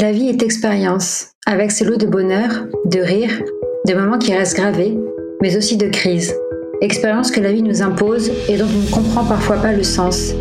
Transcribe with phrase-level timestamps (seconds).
[0.00, 3.42] La vie est expérience, avec ses lots de bonheur, de rire,
[3.86, 4.96] de moments qui restent gravés,
[5.42, 6.34] mais aussi de crises.
[6.80, 10.32] Expérience que la vie nous impose et dont on ne comprend parfois pas le sens.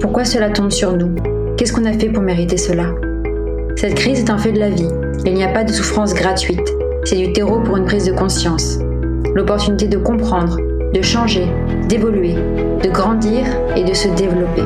[0.00, 1.12] Pourquoi cela tombe sur nous?
[1.56, 2.94] Qu'est-ce qu'on a fait pour mériter cela?
[3.74, 4.88] Cette crise est un fait de la vie.
[5.26, 6.72] Il n'y a pas de souffrance gratuite.
[7.02, 8.78] C'est du terreau pour une prise de conscience.
[9.34, 10.56] L'opportunité de comprendre,
[10.94, 11.48] de changer,
[11.88, 14.62] d'évoluer, de grandir et de se développer.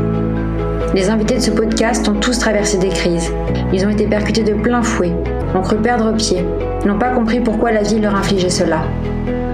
[0.95, 3.32] Les invités de ce podcast ont tous traversé des crises.
[3.72, 5.10] Ils ont été percutés de plein fouet,
[5.52, 6.45] ont cru perdre pied,
[6.86, 8.82] n'ont pas compris pourquoi la vie leur infligeait cela.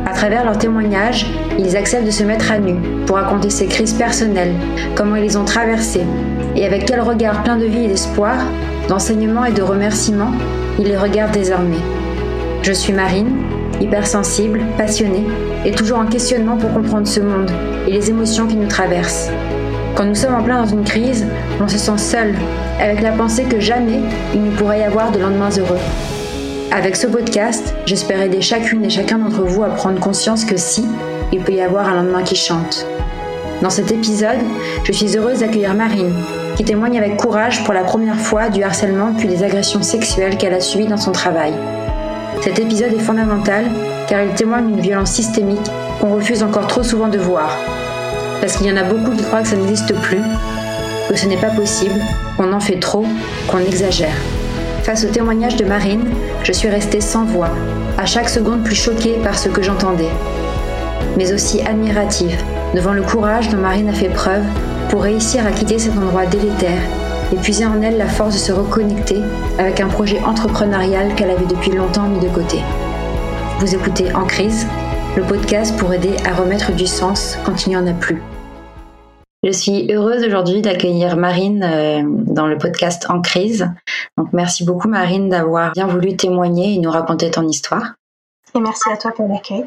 [0.04, 1.24] À travers leurs témoignages,
[1.58, 2.74] ils acceptent de se mettre à nu
[3.06, 4.52] pour raconter ces crises personnelles,
[4.94, 6.04] comment ils les ont traversées,
[6.56, 8.36] et avec quel regard plein de vie et d'espoir,
[8.88, 10.32] d'enseignement et de remerciements,
[10.78, 11.80] ils les regardent désormais.
[12.60, 13.38] Je suis Marine,
[13.80, 15.24] hypersensible, passionnée,
[15.64, 17.50] et toujours en questionnement pour comprendre ce monde
[17.88, 19.30] et les émotions qui nous traversent.
[20.00, 21.26] Quand nous sommes en plein dans une crise,
[21.60, 22.34] on se sent seul,
[22.80, 24.00] avec la pensée que jamais
[24.32, 25.76] il ne pourrait y avoir de lendemains heureux.
[26.72, 30.86] Avec ce podcast, j'espère aider chacune et chacun d'entre vous à prendre conscience que si,
[31.32, 32.86] il peut y avoir un lendemain qui chante.
[33.60, 34.38] Dans cet épisode,
[34.84, 36.14] je suis heureuse d'accueillir Marine,
[36.56, 40.54] qui témoigne avec courage pour la première fois du harcèlement puis des agressions sexuelles qu'elle
[40.54, 41.52] a subies dans son travail.
[42.40, 43.66] Cet épisode est fondamental
[44.08, 45.70] car il témoigne d'une violence systémique
[46.00, 47.54] qu'on refuse encore trop souvent de voir
[48.40, 50.22] parce qu'il y en a beaucoup qui croient que ça n'existe plus,
[51.08, 52.00] que ce n'est pas possible,
[52.36, 53.04] qu'on en fait trop,
[53.48, 54.14] qu'on exagère.
[54.82, 56.04] Face au témoignage de Marine,
[56.42, 57.50] je suis restée sans voix,
[57.98, 60.08] à chaque seconde plus choquée par ce que j'entendais,
[61.16, 62.36] mais aussi admirative
[62.74, 64.44] devant le courage dont Marine a fait preuve
[64.88, 66.80] pour réussir à quitter cet endroit délétère
[67.32, 69.20] et puiser en elle la force de se reconnecter
[69.58, 72.58] avec un projet entrepreneurial qu'elle avait depuis longtemps mis de côté.
[73.60, 74.66] Vous écoutez En crise,
[75.16, 78.22] le podcast pour aider à remettre du sens quand il n'y en a plus.
[79.42, 83.68] Je suis heureuse aujourd'hui d'accueillir Marine euh, dans le podcast En crise.
[84.16, 87.94] Donc merci beaucoup Marine d'avoir bien voulu témoigner et nous raconter ton histoire.
[88.54, 89.64] Et merci à toi pour l'accueil.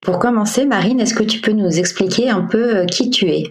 [0.00, 3.44] Pour commencer, Marine, est-ce que tu peux nous expliquer un peu euh, qui tu es?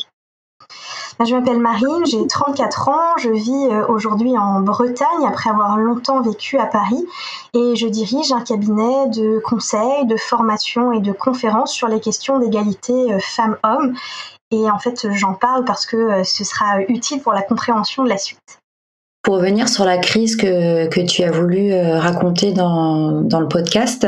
[1.25, 6.21] Je m'appelle Marine, j'ai 34 ans, je vis euh, aujourd'hui en Bretagne après avoir longtemps
[6.21, 7.05] vécu à Paris
[7.53, 12.39] et je dirige un cabinet de conseils, de formation et de conférences sur les questions
[12.39, 13.93] d'égalité euh, femmes-hommes.
[14.51, 18.09] Et en fait, j'en parle parce que euh, ce sera utile pour la compréhension de
[18.09, 18.59] la suite.
[19.23, 24.05] Pour revenir sur la crise que, tu as voulu raconter dans le podcast,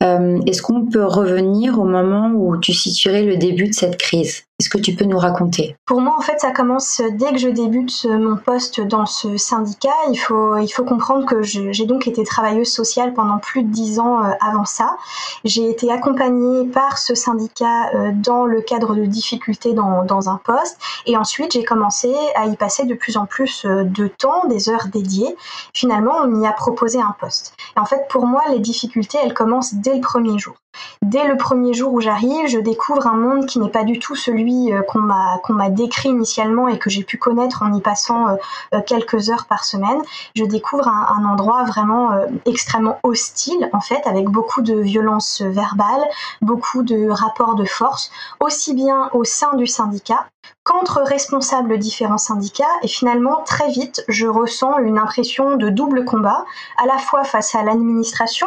[0.00, 4.44] est-ce qu'on peut revenir au moment où tu situerais le début de cette crise?
[4.60, 5.76] Est-ce que tu peux nous raconter?
[5.84, 9.92] Pour moi, en fait, ça commence dès que je débute mon poste dans ce syndicat.
[10.10, 13.98] Il faut, il faut comprendre que j'ai donc été travailleuse sociale pendant plus de dix
[13.98, 14.96] ans euh, avant ça.
[15.44, 20.36] J'ai été accompagnée par ce syndicat euh, dans le cadre de difficultés dans, dans un
[20.36, 20.78] poste.
[21.06, 24.68] Et ensuite, j'ai commencé à y passer de plus en plus euh, de temps, des
[24.68, 25.34] heures dédiées.
[25.74, 27.54] Finalement, on m'y a proposé un poste.
[27.76, 30.54] Et en fait, pour moi, les difficultés, elles commencent dès le premier jour.
[31.02, 34.16] Dès le premier jour où j'arrive, je découvre un monde qui n'est pas du tout
[34.16, 38.36] celui euh, qu'on m'a décrit initialement et que j'ai pu connaître en y passant euh,
[38.74, 40.00] euh, quelques heures par semaine.
[40.34, 42.10] Je découvre un, endroit vraiment
[42.44, 46.02] extrêmement hostile en fait, avec beaucoup de violence verbale,
[46.42, 48.10] beaucoup de rapports de force,
[48.40, 50.26] aussi bien au sein du syndicat
[50.64, 56.44] qu'entre responsables différents syndicats et finalement très vite je ressens une impression de double combat
[56.82, 58.46] à la fois face à l'administration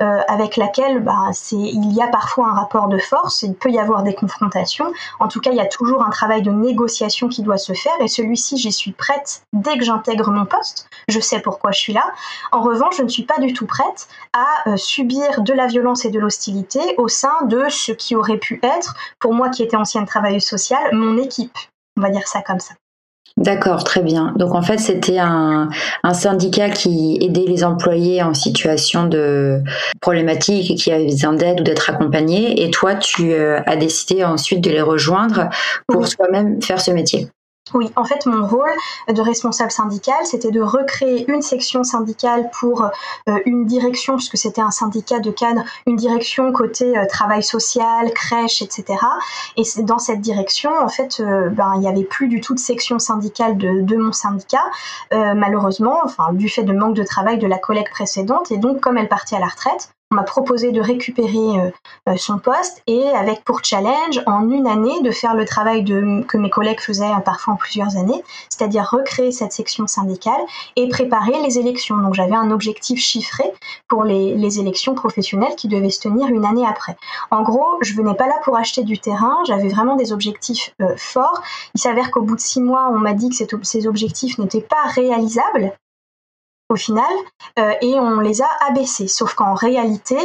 [0.00, 3.78] euh, avec laquelle bah, il y a parfois un rapport de force il peut y
[3.78, 4.92] avoir des confrontations.
[5.18, 8.00] En tout cas il y a toujours un travail de négociation qui doit se faire
[8.00, 10.88] et celui-ci j'y suis prête dès que j'intègre mon poste.
[11.08, 12.04] Je sais pourquoi je suis là.
[12.52, 16.04] En revanche je ne suis pas du tout prête à euh, subir de la violence
[16.04, 19.76] et de l'hostilité au sein de ce qui aurait pu être pour moi qui était
[19.76, 21.35] ancienne travailleuse sociale mon équipe
[21.96, 22.74] on va dire ça comme ça.
[23.36, 24.32] D'accord, très bien.
[24.36, 25.68] Donc en fait, c'était un,
[26.14, 29.62] syndicat qui aidait les employés en situation de
[30.00, 32.64] problématique et qui avait besoin d'aide ou d'être accompagné.
[32.64, 35.50] Et toi, tu euh, as décidé ensuite de les rejoindre
[35.86, 37.28] pour toi-même faire ce métier.
[37.74, 38.70] Oui, en fait, mon rôle
[39.08, 42.84] de responsable syndical, c'était de recréer une section syndicale pour
[43.28, 48.12] euh, une direction, puisque c'était un syndicat de cadre, une direction côté euh, travail social,
[48.12, 48.98] crèche, etc.
[49.56, 52.60] Et dans cette direction, en fait, euh, ben, il n'y avait plus du tout de
[52.60, 54.64] section syndicale de, de mon syndicat,
[55.10, 58.52] malheureusement, enfin, du fait de manque de travail de la collègue précédente.
[58.52, 61.70] Et donc, comme elle partait à la retraite, on m'a proposé de récupérer euh,
[62.08, 66.36] euh, son poste et avec pour challenge en une année de faire le travail que
[66.36, 70.40] mes collègues faisaient euh, parfois en plusieurs années, c'est-à-dire recréer cette section syndicale
[70.76, 71.96] et préparer les élections.
[71.96, 73.52] Donc j'avais un objectif chiffré
[73.88, 76.96] pour les, les, élections professionnelles qui devaient se tenir une année après.
[77.32, 81.42] En gros, je venais pas là pour acheter du terrain, j'avais vraiment des objectifs forts.
[81.74, 84.84] Il s'avère qu'au bout de six mois, on m'a dit que ces objectifs n'étaient pas
[84.94, 85.72] réalisables
[86.68, 87.04] au final,
[87.58, 89.08] euh, et on les a abaissés.
[89.08, 90.16] Sauf qu'en réalité,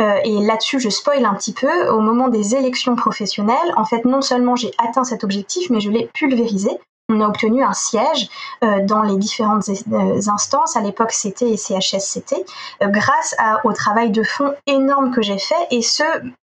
[0.00, 4.04] euh, et là-dessus je spoil un petit peu, au moment des élections professionnelles, en fait
[4.04, 6.70] non seulement j'ai atteint cet objectif, mais je l'ai pulvérisé.
[7.12, 8.28] On a obtenu un siège
[8.62, 9.68] euh, dans les différentes
[10.28, 12.44] instances, à l'époque CT et CHSCT,
[12.82, 16.04] grâce au travail de fond énorme que j'ai fait, et ce,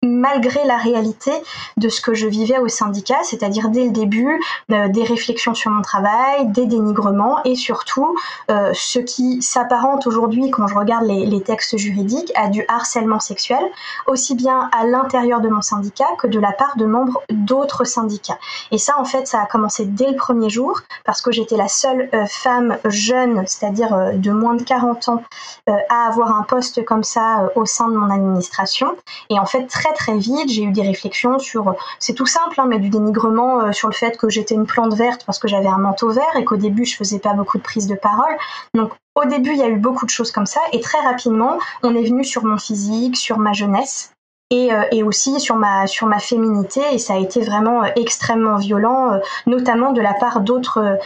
[0.04, 1.32] malgré la réalité
[1.78, 4.40] de ce que je vivais au syndicat, c'est-à-dire dès le début
[4.72, 8.16] euh, des réflexions sur mon travail, des dénigrements et surtout
[8.52, 13.64] euh, ce qui s'apparente aujourd'hui quand je regarde les, textes juridiques à du harcèlement sexuel,
[14.08, 18.40] aussi bien à l'intérieur de mon syndicat que de la part de membres d'autres syndicats.
[18.72, 21.68] Et ça, en fait, ça a commencé dès le premier jour parce que j'étais la
[21.68, 25.24] seule euh, femme jeune, c'est-à-dire de moins de 40 ans,
[25.68, 28.96] à avoir un poste comme ça au sein de mon administration.
[29.30, 32.66] Et en fait, très très vite, j'ai eu des réflexions sur, c'est tout simple, hein,
[32.68, 35.68] mais du dénigrement euh, sur le fait que j'étais une plante verte parce que j'avais
[35.68, 38.36] un manteau vert et qu'au début je faisais pas beaucoup de prise de parole.
[38.74, 40.60] Donc au début, il y a eu beaucoup de choses comme ça.
[40.74, 44.12] Et très rapidement, on est venu sur mon physique, sur ma jeunesse
[44.50, 46.82] et, euh, et, aussi sur ma sur ma féminité.
[46.94, 50.98] Et ça a été vraiment euh, extrêmement violent euh, notamment de la part d'autres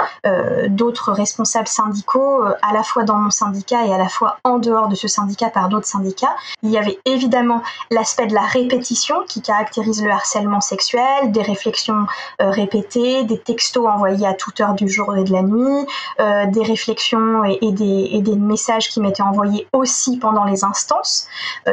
[0.68, 4.88] d'autres responsables syndicaux à la fois dans mon syndicat et à la fois en dehors
[4.88, 6.36] de ce syndicat par d'autres syndicats.
[6.64, 12.06] Il y avait évidemment l'aspect de la répétition qui caractérise le harcèlement sexuel des réflexions
[12.40, 15.86] répétées des textos envoyés à toute heure du jour et de la nuit
[16.20, 21.28] des réflexions et, et, des, et des messages qui m'étaient envoyés aussi pendant les instances.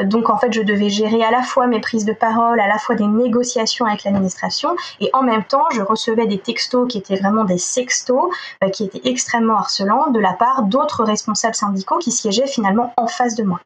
[0.04, 2.78] Donc en fait je devais gérer à la fois mes prises de parole, à la
[2.78, 7.16] fois des négociations avec l'administration, et en même temps, je recevais des textos qui étaient
[7.16, 8.30] vraiment des sextos,
[8.62, 13.06] euh, qui étaient extrêmement harcelants de la part d'autres responsables syndicaux qui siégeaient finalement en
[13.06, 13.60] face de moi.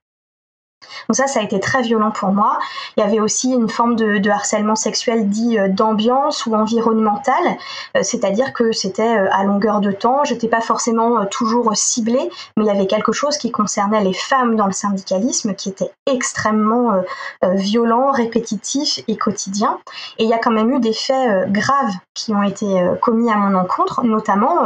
[1.09, 2.59] Donc ça, ça a été très violent pour moi.
[2.97, 7.43] Il y avait aussi une forme de, harcèlement sexuel dit euh, d'ambiance ou environnemental,
[7.97, 10.25] euh, c'est-à-dire que c'était euh, à longueur de temps.
[10.25, 14.57] J'étais pas forcément toujours ciblée, mais il y avait quelque chose qui concernait les femmes
[14.57, 16.93] dans le syndicalisme qui était extrêmement
[17.43, 19.79] violent, répétitif et quotidien.
[20.19, 22.67] Et il y a quand même eu des faits graves qui ont été
[23.01, 24.65] commis à mon encontre, notamment,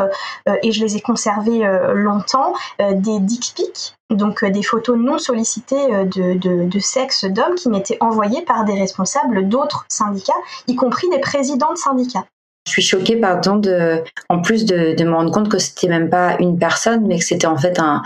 [0.63, 5.93] et je les ai conservés longtemps, des dick pics donc euh, des photos non sollicitées
[5.93, 10.33] euh, de, sexe d'hommes qui m'étaient envoyées par des responsables d'autres syndicats,
[10.69, 12.27] y compris des présidents de syndicats.
[12.67, 16.37] Je suis choquée, pardon, de, en plus de, me rendre compte que c'était même pas
[16.41, 18.03] une personne, mais que c'était en fait un,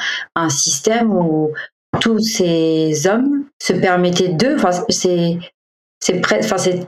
[0.51, 1.53] système où
[2.01, 4.57] tous ces hommes se permettaient d'eux.
[4.57, 5.39] Enfin, c'est,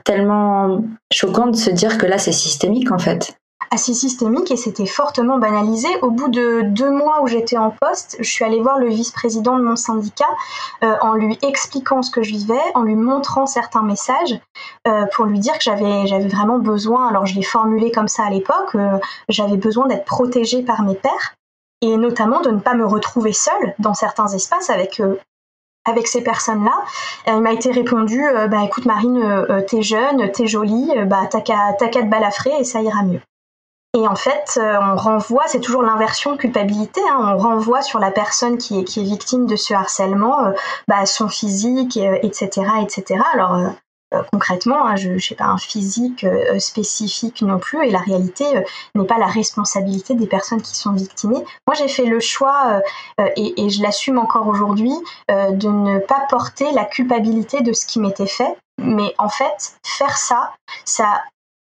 [0.05, 3.35] tellement choquant de se dire que là, c'est systémique en fait
[3.72, 5.88] assez systémique et c'était fortement banalisé.
[6.02, 9.56] Au bout de deux mois où j'étais en poste, je suis allée voir le vice-président
[9.56, 10.28] de mon syndicat
[10.84, 14.38] euh, en lui expliquant ce que je vivais, en lui montrant certains messages
[14.86, 17.08] euh, pour lui dire que j'avais j'avais vraiment besoin.
[17.08, 18.74] Alors je l'ai formulé comme ça à l'époque.
[18.74, 18.98] Euh,
[19.30, 21.34] j'avais besoin d'être protégée par mes pairs
[21.80, 25.02] et notamment de ne pas me retrouver seule dans certains espaces avec
[25.84, 26.75] avec ces personnes-là.
[27.26, 32.04] il m'a été répondu, bah écoute Marine, t'es jeune, t'es jolie, bah t'as qu'à te
[32.04, 33.20] balafrer et ça ira mieux.
[33.94, 37.98] Et en fait, euh, on renvoie, c'est toujours l'inversion de culpabilité, hein, on renvoie sur
[37.98, 40.52] la personne qui est, qui est victime de ce harcèlement, euh,
[40.88, 43.20] bah, son physique, etc., euh, etc.
[43.34, 43.74] Alors
[44.30, 46.26] concrètement, hein, je n'ai pas un physique
[46.58, 48.44] spécifique non plus, et la réalité
[48.94, 51.42] n'est pas la responsabilité des personnes qui sont victimées.
[51.66, 52.82] Moi, j'ai fait le choix,
[53.36, 54.92] et, et, je l'assume encore aujourd'hui,
[55.30, 60.18] de ne pas porter la culpabilité de ce qui m'était fait, mais en fait, faire
[60.18, 60.52] ça,
[60.84, 61.22] ça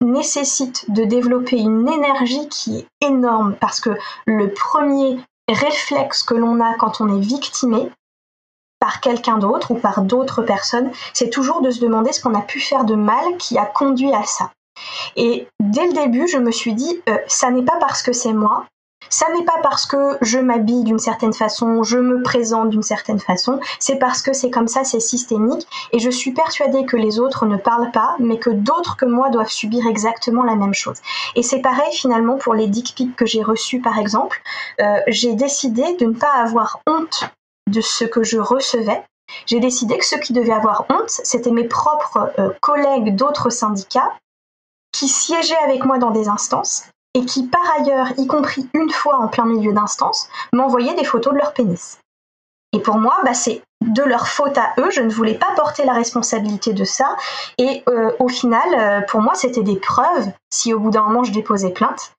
[0.05, 3.91] nécessite de développer une énergie qui est énorme parce que
[4.27, 5.19] le premier
[5.49, 7.91] réflexe que l'on a quand on est victimé
[8.81, 12.43] par quelqu'un d'autre ou par d'autres personnes, c'est toujours de se demander ce qu'on a
[12.43, 14.51] pu faire de mal qui a conduit à ça.
[15.17, 18.33] Et dès le début, je me suis dit, euh, ça n'est pas parce que c'est
[18.33, 18.67] moi,
[19.09, 23.21] ça n'est pas parce que je m'habille d'une certaine façon, je me présente d'une certaine
[23.21, 27.19] façon, c'est parce que c'est comme ça, c'est systémique, et je suis persuadée que les
[27.21, 30.97] autres ne parlent pas, mais que d'autres que moi doivent subir exactement la même chose.
[31.37, 34.41] Et c'est pareil finalement pour les dick pics que j'ai reçus par exemple.
[34.81, 37.25] Euh, j'ai décidé de ne pas avoir honte
[37.71, 39.03] de ce que je recevais,
[39.47, 44.13] j'ai décidé que ceux qui devaient avoir honte, c'était mes propres euh, collègues d'autres syndicats
[44.93, 49.19] qui siégeaient avec moi dans des instances et qui par ailleurs, y compris une fois
[49.19, 51.99] en plein milieu d'instance, m'envoyaient des photos de leur pénis.
[52.73, 55.85] Et pour moi, bah, c'est de leur faute à eux, je ne voulais pas porter
[55.85, 57.17] la responsabilité de ça.
[57.59, 61.23] Et euh, au final, euh, pour moi, c'était des preuves, si au bout d'un moment
[61.23, 62.13] je déposais plainte,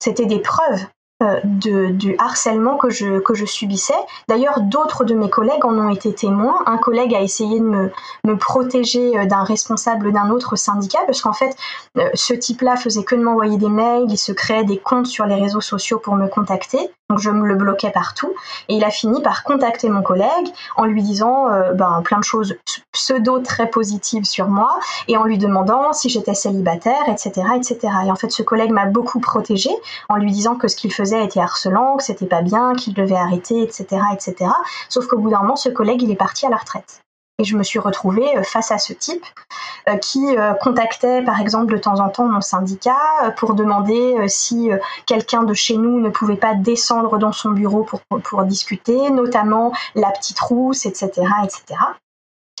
[0.00, 0.86] c'était des preuves
[1.20, 3.98] de, du harcèlement que je, que je subissais.
[4.28, 6.62] D'ailleurs, d'autres de mes collègues en ont été témoins.
[6.66, 7.90] Un collègue a essayé de me,
[8.24, 11.56] me protéger euh, d'un responsable d'un autre syndicat, parce qu'en fait,
[11.96, 15.26] euh, ce type-là faisait que de m'envoyer des mails, il se créait des comptes sur
[15.26, 16.90] les réseaux sociaux pour me contacter.
[17.10, 18.34] Donc je me le bloquais partout.
[18.68, 22.24] Et il a fini par contacter mon collègue en lui disant euh, ben, plein de
[22.24, 22.56] choses
[22.92, 27.78] pseudo très positives sur moi et en lui demandant si j'étais célibataire, etc., etc.
[28.04, 29.74] Et en fait, ce collègue m'a beaucoup protégée
[30.10, 33.16] en lui disant que ce qu'il faisait était harcelant, que c'était pas bien, qu'il devait
[33.16, 34.50] arrêter, etc., etc.
[34.90, 37.00] Sauf qu'au bout d'un moment, ce collègue, il est parti à la retraite.
[37.40, 39.24] Et je me suis retrouvée euh, face à ce type
[39.88, 42.98] euh, qui euh, contactait par exemple de temps en temps mon syndicat
[43.36, 44.70] pour demander si
[45.06, 49.72] quelqu'un de chez nous ne pouvait pas descendre dans son bureau pour, pour discuter, notamment
[49.94, 51.10] la petite rousse, etc.
[51.44, 51.78] etc.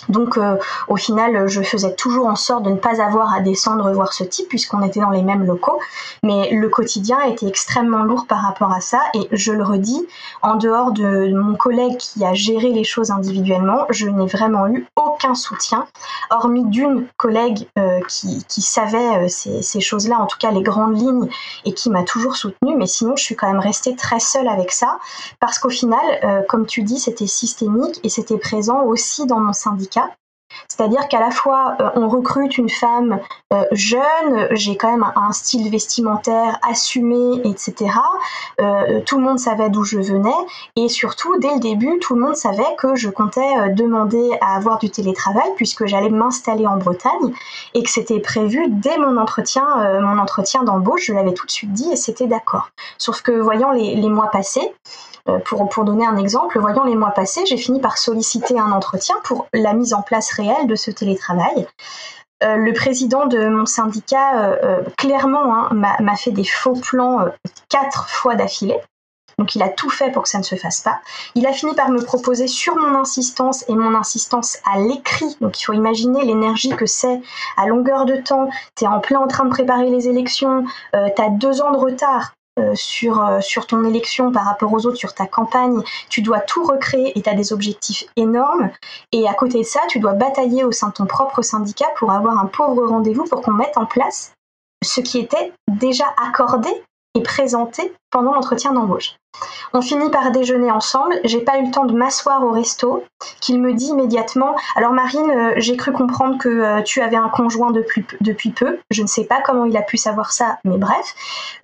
[0.08, 0.56] Donc euh,
[0.88, 4.24] au final, je faisais toujours en sorte de ne pas avoir à descendre voir ce
[4.24, 5.78] type puisqu'on était dans les mêmes locaux.
[6.22, 10.06] Mais le quotidien était extrêmement lourd par rapport à ça et je le redis,
[10.42, 14.86] en dehors de mon collègue qui a géré les choses individuellement, je n'ai vraiment eu
[14.96, 15.86] aucun soutien,
[16.30, 20.98] hormis d'une collègue euh, qui, savait euh, ces, ces choses-là, en tout cas les grandes
[20.98, 21.28] lignes,
[21.64, 22.76] et qui m'a toujours soutenue.
[22.76, 24.98] Mais sinon, je suis quand même restée très seule avec ça
[25.40, 25.98] parce qu'au final,
[26.48, 29.87] comme tu dis, c'était systémique et c'était présent aussi dans mon syndicat
[30.66, 33.20] c'est-à-dire qu'à la fois euh, on recrute une femme
[33.52, 37.90] euh, jeune, j'ai quand même un, style vestimentaire assumé, etc.
[38.60, 40.30] Euh, tout le monde savait d'où je venais
[40.76, 44.78] et surtout dès le début tout le monde savait que je comptais demander à avoir
[44.78, 47.32] du télétravail puisque j'allais m'installer en Bretagne
[47.74, 51.06] et que c'était prévu dès mon entretien, mon entretien d'embauche.
[51.06, 52.70] Je l'avais tout de suite dit et c'était d'accord.
[52.96, 54.72] Sauf que voyant les mois passés,
[55.44, 59.16] pour, pour donner un exemple, voyons les mois passés, j'ai fini par solliciter un entretien
[59.24, 61.66] pour la mise en place réelle de ce télétravail.
[62.44, 67.26] Euh, le président de mon syndicat, euh, clairement, hein, m'a fait des faux plans
[67.68, 68.78] quatre fois d'affilée.
[69.38, 71.00] Donc il a tout fait pour que ça ne se fasse pas.
[71.36, 75.36] Il a fini par me proposer sur mon insistance et mon insistance à l'écrit.
[75.40, 77.20] Donc il faut imaginer l'énergie que c'est
[77.56, 78.48] à longueur de temps.
[78.76, 81.78] Tu es en plein en train de préparer les élections, tu as deux ans de
[81.78, 82.32] retard.
[82.58, 86.40] Euh, sur, euh, sur ton élection par rapport aux autres, sur ta campagne, tu dois
[86.40, 88.70] tout recréer et tu as des objectifs énormes.
[89.12, 92.10] Et à côté de ça, tu dois batailler au sein de ton propre syndicat pour
[92.10, 94.32] avoir un pauvre rendez-vous pour qu'on mette en place
[94.84, 96.70] ce qui était déjà accordé
[97.14, 99.16] et présenté pendant l'entretien d'embauche.
[99.72, 101.14] On finit par déjeuner ensemble.
[101.24, 103.04] J'ai pas eu le temps de m'asseoir au resto.
[103.40, 107.28] Qu'il me dit immédiatement Alors, Marine, euh, j'ai cru comprendre que euh, tu avais un
[107.28, 108.78] conjoint depuis, depuis, peu.
[108.90, 111.14] Je ne sais pas comment il a pu savoir ça, mais bref.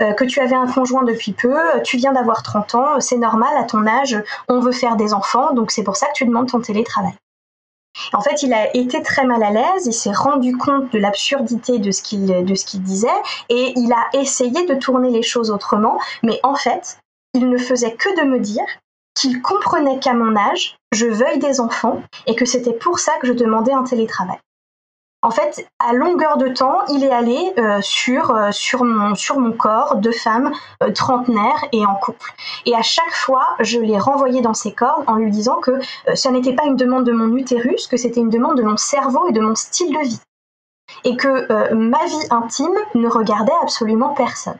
[0.02, 1.56] Euh, que tu avais un conjoint depuis peu.
[1.84, 3.00] Tu viens d'avoir 30 ans.
[3.00, 5.52] C'est normal, à ton âge, on veut faire des enfants.
[5.54, 7.14] Donc, c'est pour ça que tu demandes ton télétravail.
[8.12, 11.78] En fait, il a été très mal à l'aise, il s'est rendu compte de l'absurdité
[11.78, 13.08] de ce qu'il disait
[13.48, 16.98] et il a essayé de tourner les choses autrement, mais en fait,
[17.34, 18.64] il ne faisait que de me dire
[19.14, 23.26] qu'il comprenait qu'à mon âge, je veuille des enfants et que c'était pour ça que
[23.26, 24.38] je demandais un télétravail.
[25.24, 29.96] En fait, à longueur de temps, il est allé euh, sur, euh, sur, mon, corps
[29.96, 30.52] de femme
[30.82, 32.34] euh, trentenaire et en couple.
[32.66, 35.80] Et à chaque fois, je l'ai renvoyé dans ses cordes en lui disant que
[36.14, 39.26] ce n'était pas une demande de mon utérus, que c'était une demande de mon cerveau
[39.26, 40.20] et de mon style de vie.
[41.04, 44.58] Et que ma vie intime ne regardait absolument personne.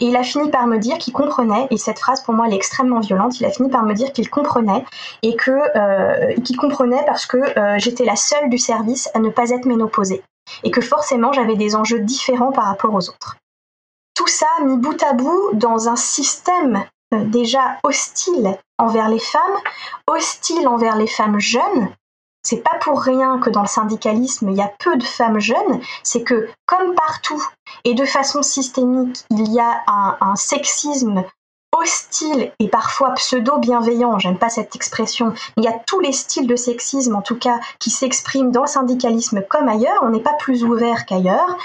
[0.00, 2.54] Et il a fini par me dire qu'il comprenait, et cette phrase pour moi elle
[2.54, 4.84] est extrêmement violente, il a fini par me dire qu'il comprenait,
[5.22, 9.28] et que euh, qu'il comprenait parce que euh, j'étais la seule du service à ne
[9.28, 10.22] pas être ménopausée,
[10.64, 13.36] et que forcément j'avais des enjeux différents par rapport aux autres.
[14.14, 19.58] Tout ça mis bout à bout dans un système euh, déjà hostile envers les femmes,
[20.06, 21.88] hostile envers les femmes jeunes,
[22.42, 25.80] c'est pas pour rien que dans le syndicalisme, il y a peu de femmes jeunes,
[26.02, 27.42] c'est que comme partout
[27.84, 29.84] et de façon systémique, il y a
[30.20, 31.24] un, sexisme
[31.74, 36.56] hostile et parfois pseudo-bienveillant, j'aime pas cette expression, il y a tous les styles de
[36.56, 40.64] sexisme en tout cas qui s'expriment dans le syndicalisme comme ailleurs, on n'est pas plus
[40.64, 41.56] ouvert qu'ailleurs,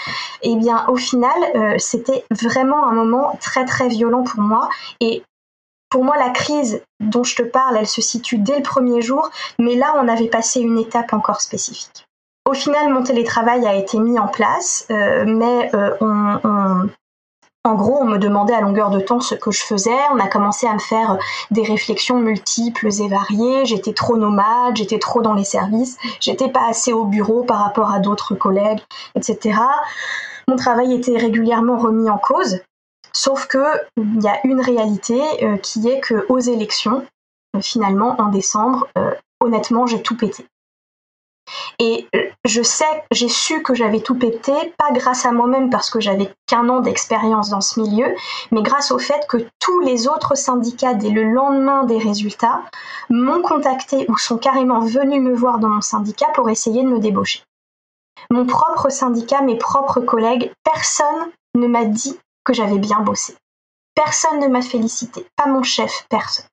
[0.43, 4.69] et eh bien au final euh, c'était vraiment un moment très très violent pour moi.
[5.01, 5.23] Et
[5.89, 9.29] pour moi, la crise dont je te parle, elle se situe dès le premier jour,
[9.59, 12.05] mais là, on avait passé une étape encore spécifique.
[12.45, 16.87] Au final, mon télétravail a été mis en place, euh, mais euh,
[17.67, 19.97] en gros, on me demandait à longueur de temps ce que je faisais.
[20.13, 21.17] On a commencé à me faire
[21.51, 23.65] des réflexions multiples et variées.
[23.65, 27.91] J'étais trop nomade, j'étais trop dans les services, j'étais pas assez au bureau par rapport
[27.91, 28.79] à d'autres collègues,
[29.15, 29.59] etc.
[30.47, 32.61] Mon travail était régulièrement remis en cause.
[33.17, 33.65] Sauf que
[33.97, 37.03] il y a une réalité euh, qui est que aux élections,
[37.55, 40.45] euh, finalement en décembre, euh, honnêtement, j'ai tout pété.
[41.79, 42.07] Et
[42.45, 46.31] je sais, j'ai su que j'avais tout pété, pas grâce à moi-même parce que j'avais
[46.45, 48.13] qu'un an d'expérience dans ce milieu,
[48.51, 52.61] mais grâce au fait que tous les autres syndicats, dès le lendemain des résultats,
[53.09, 56.99] m'ont contacté ou sont carrément venus me voir dans mon syndicat pour essayer de me
[56.99, 57.41] débaucher.
[58.29, 62.19] Mon propre syndicat, mes propres collègues, personne ne m'a dit
[62.53, 63.35] j'avais bien bossé.
[63.95, 66.45] Personne ne m'a félicité, pas mon chef, personne.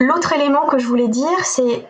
[0.00, 1.86] L'autre élément que je voulais dire, c'est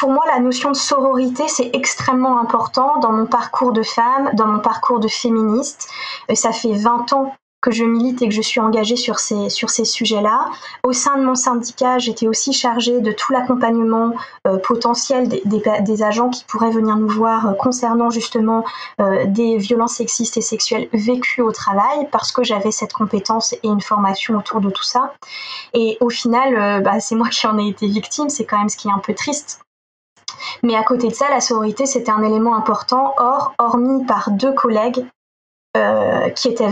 [0.00, 4.46] pour moi, la notion de sororité, c'est extrêmement important dans mon parcours de femme, dans
[4.46, 5.90] mon parcours de féministe.
[6.34, 9.68] Ça fait 20 ans que je milite et que je suis engagée sur ces, sur
[9.70, 10.46] ces sujets-là.
[10.82, 14.14] Au sein de mon syndicat, j'étais aussi chargée de tout l'accompagnement
[14.46, 18.64] euh, potentiel des, agents qui pourraient venir nous voir euh, concernant justement
[19.00, 23.60] euh, des violences sexistes et sexuelles vécues au travail, parce que j'avais cette compétence et
[23.64, 25.14] une formation autour de tout ça.
[25.74, 28.76] Et au final, bah, c'est moi qui en ai été victime, c'est quand même ce
[28.76, 29.60] qui est un peu triste.
[30.62, 33.14] Mais à côté de ça, la sororité, c'était un élément important.
[33.18, 35.04] Or, hormis par deux collègues
[36.34, 36.68] qui étaient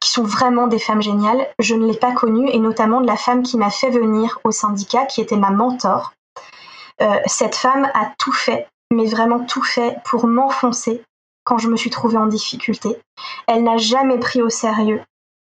[0.00, 1.46] qui sont vraiment des femmes géniales.
[1.58, 4.50] Je ne l'ai pas connue, et notamment de la femme qui m'a fait venir au
[4.50, 6.12] syndicat, qui était ma mentor.
[7.00, 11.02] Euh, cette femme a tout fait, mais vraiment tout fait pour m'enfoncer
[11.44, 12.96] quand je me suis trouvée en difficulté.
[13.46, 15.02] Elle n'a jamais pris au sérieux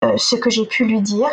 [0.04, 1.28] euh, ce que j'ai pu lui dire.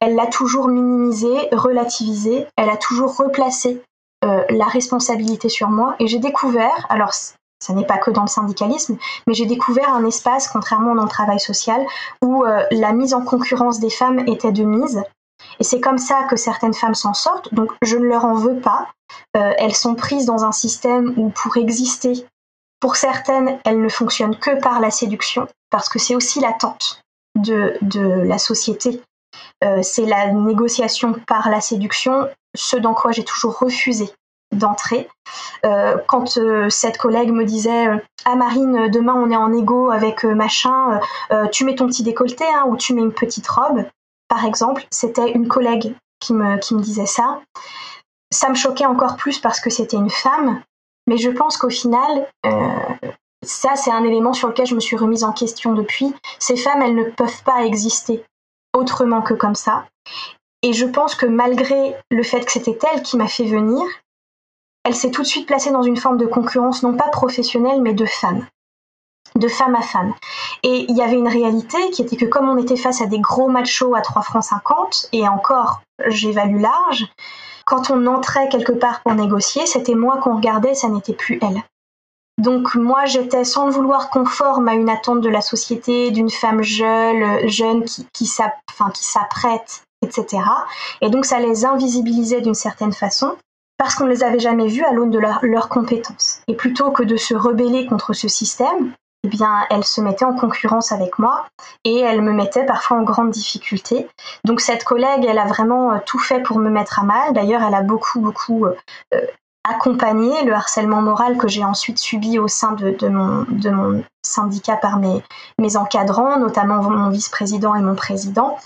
[0.00, 2.46] Elle l'a toujours minimisé, relativisé.
[2.56, 3.82] Elle a toujours replacé
[4.24, 5.96] euh, la responsabilité sur moi.
[5.98, 7.12] Et j'ai découvert, alors
[7.60, 11.08] ça n'est pas que dans le syndicalisme, mais j'ai découvert un espace, contrairement dans le
[11.08, 11.84] travail social,
[12.22, 15.02] où euh, la mise en concurrence des femmes était de mise.
[15.58, 18.58] Et c'est comme ça que certaines femmes s'en sortent, donc je ne leur en veux
[18.60, 18.88] pas.
[19.36, 22.26] Euh, elles sont prises dans un système où pour exister,
[22.80, 27.02] pour certaines, elles ne fonctionnent que par la séduction, parce que c'est aussi l'attente
[27.36, 27.78] de,
[28.24, 29.02] la société.
[29.62, 34.10] Euh, c'est la négociation par la séduction, ce dans quoi j'ai toujours refusé
[34.52, 35.08] d'entrée.
[35.64, 39.90] Euh, quand euh, cette collègue me disait euh, Ah Marine, demain on est en égo
[39.90, 41.00] avec machin,
[41.52, 43.84] tu mets ton petit décolleté hein, ou tu mets une petite robe,
[44.28, 47.40] par exemple, c'était une collègue qui me, qui me disait ça.
[48.32, 50.62] Ça me choquait encore plus parce que c'était une femme,
[51.06, 52.28] mais je pense qu'au final,
[53.44, 56.14] ça c'est un élément sur lequel je me suis remise en question depuis.
[56.38, 58.24] Ces femmes, elles ne peuvent pas exister
[58.72, 59.86] autrement que comme ça.
[60.62, 63.82] Et je pense que malgré le fait que c'était elle qui m'a fait venir,
[64.84, 67.94] elle s'est tout de suite placée dans une forme de concurrence, non pas professionnelle, mais
[67.94, 68.46] de femme
[69.36, 70.14] de femme à femme.
[70.62, 73.20] Et il y avait une réalité qui était que comme on était face à des
[73.20, 77.06] gros machos à 3 francs 50, et encore, j'évalue large,
[77.64, 81.62] quand on entrait quelque part pour négocier, c'était moi qu'on regardait, ça n'était plus elle.
[82.38, 86.62] Donc moi, j'étais sans le vouloir conforme à une attente de la société, d'une femme
[86.62, 90.42] jeune, qui s'apprête, etc.
[91.02, 93.36] Et donc ça les invisibilisait d'une certaine façon
[93.80, 96.42] parce qu'on ne les avait jamais vus à l'aune de leurs compétences.
[96.48, 98.92] Et plutôt que de se rebeller contre ce système,
[99.24, 101.46] eh bien, elle se mettait en concurrence avec moi
[101.84, 104.06] et elle me mettait parfois en grande difficulté.
[104.44, 107.32] Donc cette collègue, elle a vraiment euh, tout fait pour me mettre à mal.
[107.32, 108.76] D'ailleurs, elle a beaucoup, beaucoup euh,
[109.14, 109.22] euh,
[109.66, 115.76] accompagné le harcèlement moral que j'ai ensuite subi au sein de, mon, syndicat par mes,
[115.78, 118.58] encadrants, notamment mon vice-président et mon président,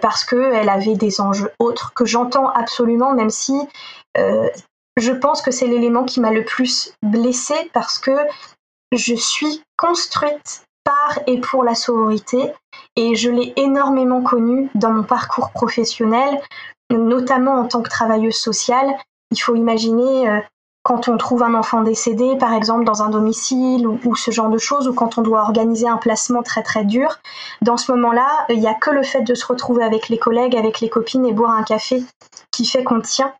[0.00, 3.54] parce qu'elle avait des enjeux autres que j'entends absolument, même si
[4.16, 8.12] je pense que c'est l'élément qui m'a le plus blessée parce que
[8.92, 12.52] je suis construite par et pour la sororité
[12.96, 16.40] et je l'ai énormément connue dans mon parcours professionnel,
[16.90, 18.96] notamment en tant que travailleuse sociale.
[19.30, 20.40] Il faut imaginer euh,
[20.82, 24.58] quand on trouve un enfant décédé, par exemple dans un domicile ou, ce genre de
[24.58, 27.18] choses, ou quand on doit organiser un placement très très dur.
[27.62, 30.56] Dans ce moment-là, il n'y a que le fait de se retrouver avec les collègues,
[30.56, 32.02] avec les copines et boire un café
[32.50, 33.32] qui fait qu'on tient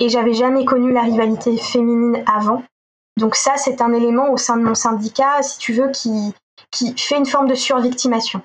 [0.00, 2.62] et j'avais jamais connu la rivalité féminine avant.
[3.18, 6.34] Donc ça, c'est un élément au sein de mon syndicat, si tu veux, qui,
[6.98, 8.42] fait une forme de survictimation.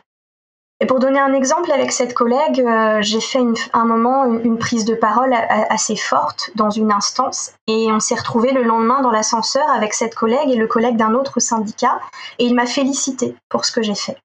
[0.80, 4.86] Et pour donner un exemple avec cette collègue, euh, j'ai fait un moment une, prise
[4.86, 5.32] de parole
[5.70, 10.16] assez forte dans une instance et on s'est retrouvé le lendemain dans l'ascenseur avec cette
[10.16, 12.00] collègue et le collègue d'un autre syndicat
[12.40, 14.18] et il m'a félicité pour ce que j'ai fait.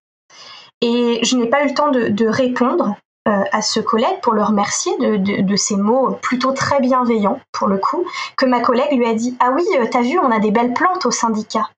[0.81, 4.43] Et je n'ai pas eu le temps de répondre euh, à ce collègue pour le
[4.43, 8.05] remercier de, de, de, ces mots plutôt très bienveillants pour le coup,
[8.37, 10.75] que ma collègue lui a dit Ah oui, euh, t'as vu, on a des belles
[10.75, 11.69] plantes au syndicat.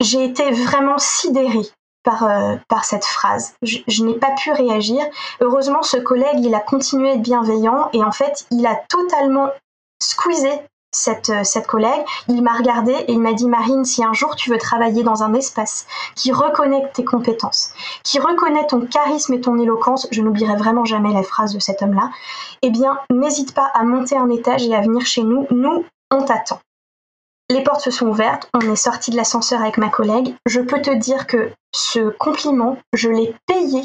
[0.00, 1.68] J'ai été vraiment sidérée
[2.04, 3.54] par, euh, par cette phrase.
[3.62, 5.04] Je, je n'ai pas pu réagir.
[5.40, 9.50] Heureusement, ce collègue, il a continué être bienveillant et en fait, il a totalement
[10.00, 10.50] squeezé
[10.96, 14.34] cette, euh, cette collègue, il m'a regardé et il m'a dit Marine, si un jour
[14.36, 19.40] tu veux travailler dans un espace qui reconnaît tes compétences, qui reconnaît ton charisme et
[19.40, 22.10] ton éloquence, je n'oublierai vraiment jamais la phrase de cet homme-là,
[22.62, 25.46] eh bien, n'hésite pas à monter un étage et à venir chez nous.
[25.50, 26.60] Nous, on t'attend.
[27.48, 30.34] Les portes se sont ouvertes, on est sorti de l'ascenseur avec ma collègue.
[30.46, 33.82] Je peux te dire que ce compliment, je l'ai payé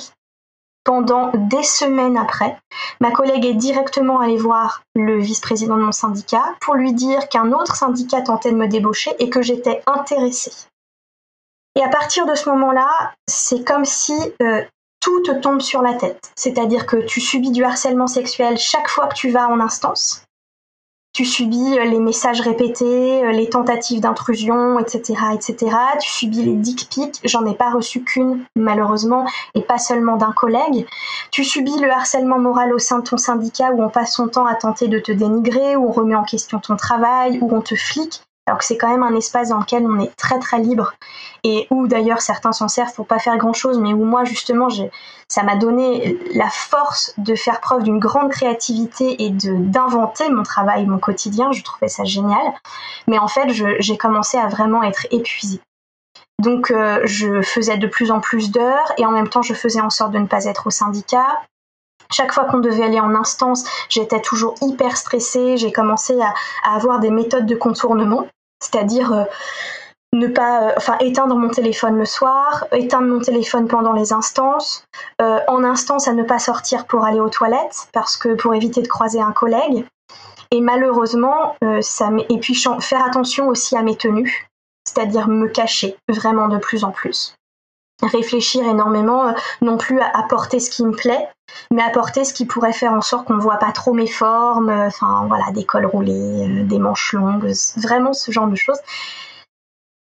[0.83, 2.57] pendant des semaines après,
[2.99, 7.51] ma collègue est directement allée voir le vice-président de mon syndicat pour lui dire qu'un
[7.51, 10.51] autre syndicat tentait de me débaucher et que j'étais intéressée.
[11.75, 14.61] Et à partir de ce moment-là, c'est comme si euh,
[14.99, 16.31] tout te tombe sur la tête.
[16.35, 20.23] C'est-à-dire que tu subis du harcèlement sexuel chaque fois que tu vas en instance.
[21.13, 25.75] Tu subis euh, les messages répétés, euh, les tentatives d'intrusion, etc., etc.
[25.99, 27.19] Tu subis les dick pics.
[27.25, 30.87] J'en ai pas reçu qu'une, malheureusement, et pas seulement d'un collègue.
[31.31, 34.45] Tu subis le harcèlement moral au sein de ton syndicat où on passe son temps
[34.45, 37.75] à tenter de te dénigrer, où on remet en question ton travail, où on te
[37.75, 38.21] flique
[38.51, 40.91] alors que c'est quand même un espace dans lequel on est très très libre
[41.45, 44.67] et où d'ailleurs certains s'en servent pour pas faire grand chose, mais où moi justement
[45.29, 50.85] ça m'a donné la force de faire preuve d'une grande créativité et d'inventer mon travail,
[50.85, 51.53] mon quotidien.
[51.53, 52.53] Je trouvais ça génial,
[53.07, 53.47] mais en fait
[53.79, 55.61] j'ai commencé à vraiment être épuisée.
[56.39, 59.79] Donc euh, je faisais de plus en plus d'heures et en même temps je faisais
[59.79, 61.37] en sorte de ne pas être au syndicat.
[62.11, 65.55] Chaque fois qu'on devait aller en instance, j'étais toujours hyper stressée.
[65.57, 66.33] J'ai commencé à,
[66.75, 68.27] avoir des méthodes de contournement,
[68.61, 69.23] c'est-à-dire euh,
[70.13, 74.85] ne pas, euh, enfin, éteindre mon téléphone le soir, éteindre mon téléphone pendant les instances,
[75.21, 78.81] euh, en instance à ne pas sortir pour aller aux toilettes parce que pour éviter
[78.81, 79.85] de croiser un collègue.
[80.53, 84.49] Et malheureusement, ça et puis faire attention aussi à mes tenues,
[84.83, 87.35] c'est-à-dire me cacher vraiment de plus en plus
[88.01, 91.27] réfléchir énormément, euh, non plus à apporter ce qui me plaît,
[91.71, 94.69] mais apporter ce qui pourrait faire en sorte qu'on ne voit pas trop mes formes,
[94.69, 98.79] euh, enfin voilà, des cols roulés, euh, des manches longues, vraiment ce genre de choses.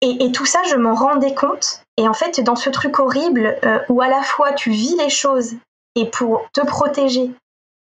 [0.03, 1.83] Et, tout ça, je m'en rendais compte.
[1.95, 3.55] Et en fait, dans ce truc horrible
[3.87, 5.53] où à la fois tu vis les choses
[5.95, 7.29] et pour te protéger,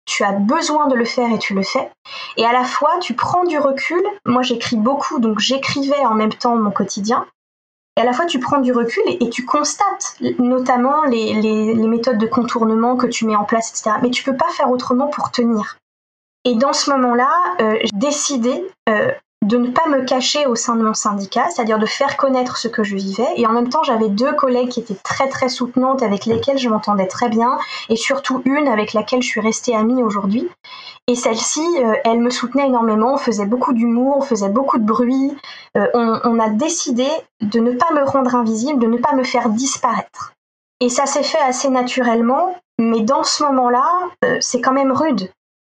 [0.06, 1.90] tu as besoin de le faire et tu le fais.
[2.38, 4.02] Et à la fois, tu prends du recul.
[4.24, 7.26] Moi, j'écris beaucoup, donc j'écrivais en même temps mon quotidien.
[7.96, 12.26] Et à la fois, tu prends du recul et, tu constates notamment les, méthodes de
[12.26, 13.96] contournement que tu mets en place, etc.
[14.02, 15.78] Mais tu peux pas faire autrement pour tenir.
[16.44, 17.30] Et dans ce moment-là,
[17.60, 19.10] euh, j'ai décidé euh,
[19.42, 22.68] de ne pas me cacher au sein de mon syndicat, c'est-à-dire de faire connaître ce
[22.68, 23.28] que je vivais.
[23.36, 26.68] Et en même temps, j'avais deux collègues qui étaient très très soutenantes, avec lesquelles je
[26.68, 30.48] m'entendais très bien, et surtout une avec laquelle je suis restée amie aujourd'hui.
[31.08, 34.84] Et celle-ci, euh, elle me soutenait énormément, on faisait beaucoup d'humour, on faisait beaucoup de
[34.84, 35.36] bruit.
[35.76, 37.06] Euh, on, a décidé
[37.40, 40.34] de ne pas me rendre invisible, de ne pas me faire disparaître.
[40.80, 43.88] Et ça s'est fait assez naturellement, mais dans ce moment-là,
[44.24, 45.30] euh, c'est quand même rude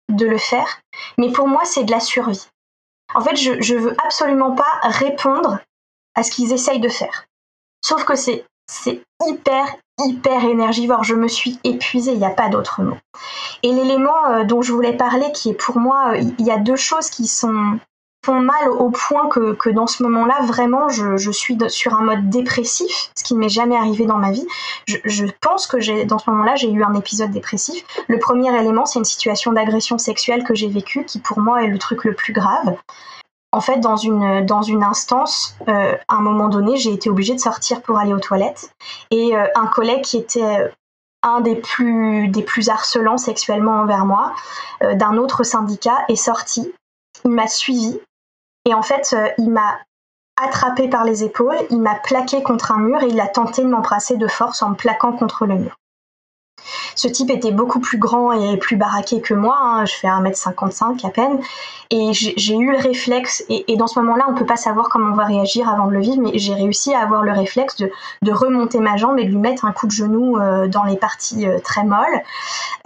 [0.09, 0.81] de le faire.
[1.19, 2.49] Mais pour moi, c'est de la survie.
[3.15, 5.59] En fait, je, je veux absolument pas répondre
[6.15, 7.27] à ce qu'ils essayent de faire.
[7.85, 9.67] Sauf que c'est c'est hyper
[10.01, 11.05] hyper énergivore.
[11.05, 12.97] Je me suis épuisée, il n'y a pas d'autre mot.
[13.63, 16.59] Et l'élément euh, dont je voulais parler, qui est pour moi, euh, il y a
[16.59, 17.79] deux choses qui sont
[18.25, 23.11] font mal au point que, dans ce moment-là, vraiment, je, suis sur un mode dépressif,
[23.17, 24.47] ce qui ne m'est jamais arrivé dans ma vie.
[24.87, 27.85] Je, pense que dans ce moment-là, j'ai eu un épisode dépressif.
[28.09, 31.69] Le premier élément, c'est une situation d'agression sexuelle que j'ai vécue, qui pour moi est
[31.69, 32.77] le truc le plus grave
[33.53, 37.35] en fait, dans une, dans une instance, euh, à un moment donné, j'ai été obligée
[37.35, 38.71] de sortir pour aller aux toilettes.
[39.11, 40.69] Et euh, un collègue qui était euh,
[41.23, 44.35] un des plus, des plus harcelants sexuellement envers moi,
[44.81, 46.73] d'un autre syndicat, est sorti.
[47.25, 47.99] Il m'a suivi.
[48.67, 49.79] Et en fait, il m'a
[50.41, 53.69] attrapé par les épaules, il m'a plaqué contre un mur et il a tenté de
[53.69, 55.77] m'embrasser de force en me plaquant contre le mur.
[56.99, 59.85] Ce type était beaucoup plus grand et plus baraqué que moi, hein.
[59.85, 61.39] je fais 1m55 à peine,
[61.91, 65.15] et j'ai eu le réflexe, et, dans ce moment-là, on peut pas savoir comment on
[65.15, 68.81] va réagir avant de le vivre, mais j'ai réussi à avoir le réflexe de, remonter
[68.81, 71.61] ma jambe et de lui mettre un coup de genou euh, dans les parties euh,
[71.61, 72.21] très molles.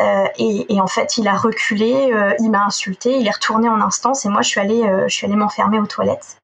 [0.03, 4.27] Euh, et, en fait, il a reculé, il m'a insulté, il est retourné en instance,
[4.27, 6.37] et moi, je suis allée, je suis allée m'enfermer aux toilettes.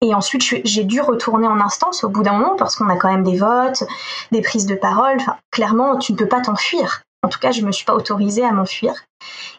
[0.00, 3.10] Et ensuite, j'ai dû retourner en instance au bout d'un moment parce qu'on a quand
[3.10, 3.84] même des votes,
[4.32, 5.16] des prises de parole.
[5.16, 7.02] Enfin, clairement, tu ne peux pas t'enfuir.
[7.22, 8.94] En tout cas, je ne me suis pas autorisée à m'enfuir.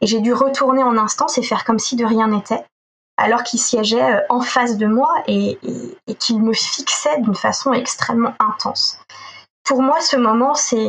[0.01, 2.65] Et j'ai dû retourner en instance et faire comme si de rien n'était,
[3.17, 5.59] alors qu'il siégeait euh, en face de moi et,
[6.19, 8.99] qu'il me fixait d'une façon extrêmement intense.
[9.63, 10.87] Pour moi, ce moment, c'est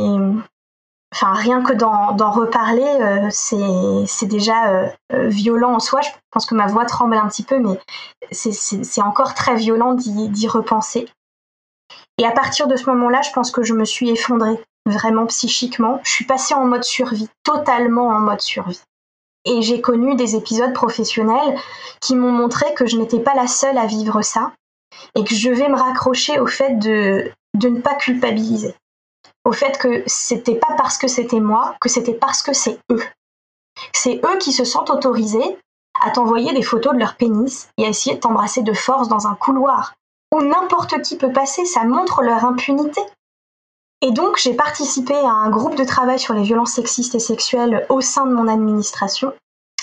[1.15, 4.89] enfin rien que d'en reparler, euh, c'est déjà euh,
[5.29, 6.01] violent en soi.
[6.01, 7.79] Je pense que ma voix tremble un petit peu, mais
[8.31, 11.09] c'est encore très violent d'y repenser.
[12.19, 16.01] Et à partir de ce moment-là, je pense que je me suis effondrée, vraiment psychiquement.
[16.05, 18.81] Je suis passée en mode survie, totalement en mode survie.
[19.45, 21.59] Et j'ai connu des épisodes professionnels
[22.01, 24.53] qui m'ont montré que je n'étais pas la seule à vivre ça
[25.15, 28.75] et que je vais me raccrocher au fait de, ne pas culpabiliser
[29.45, 33.03] au fait que c'était pas parce que c'était moi, que c'était parce que c'est eux.
[33.93, 35.59] C'est eux qui se sentent autorisés
[36.01, 39.27] à t'envoyer des photos de leur pénis et à essayer de t'embrasser de force dans
[39.27, 39.95] un couloir
[40.33, 43.01] où n'importe qui peut passer, ça montre leur impunité.
[44.03, 47.87] Et donc j'ai participé à un groupe de travail sur les violences sexistes et sexuelles
[47.89, 49.33] au sein de mon administration.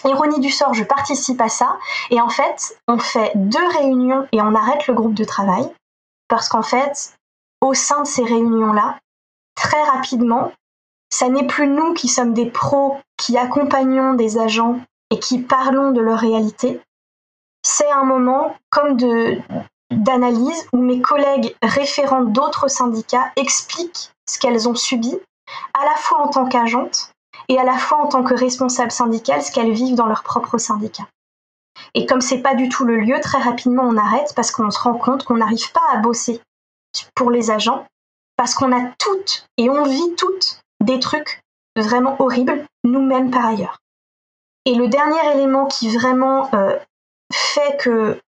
[0.06, 1.78] Ironie du sort, je participe à ça
[2.10, 5.70] et en fait, on fait deux réunions et on arrête le groupe de travail
[6.28, 7.14] parce qu'en fait,
[7.62, 9.00] au sein de ces réunions-là,
[9.56, 10.52] très rapidement,
[11.12, 14.80] Ça n'est plus nous qui sommes des pros, qui accompagnons des agents
[15.10, 16.80] et qui parlons de leur réalité.
[17.64, 19.40] C'est un moment comme de
[19.92, 25.18] d'analyse où mes collègues référents d'autres syndicats expliquent ce qu'elles ont subi,
[25.74, 27.12] à la fois en tant qu'agentes
[27.48, 30.58] et à la fois en tant que responsables syndicales, ce qu'elles vivent dans leur propre
[30.58, 31.08] syndicat.
[31.96, 34.80] Et comme c'est pas du tout le lieu, très rapidement on arrête parce qu'on se
[34.80, 36.42] rend compte qu'on n'arrive pas à bosser
[37.16, 37.86] pour les agents
[38.36, 41.42] parce qu'on a toutes et on vit toutes des trucs
[41.76, 43.80] vraiment horribles nous-mêmes par ailleurs.
[44.66, 46.78] Et le dernier élément qui vraiment euh,
[47.34, 48.20] fait que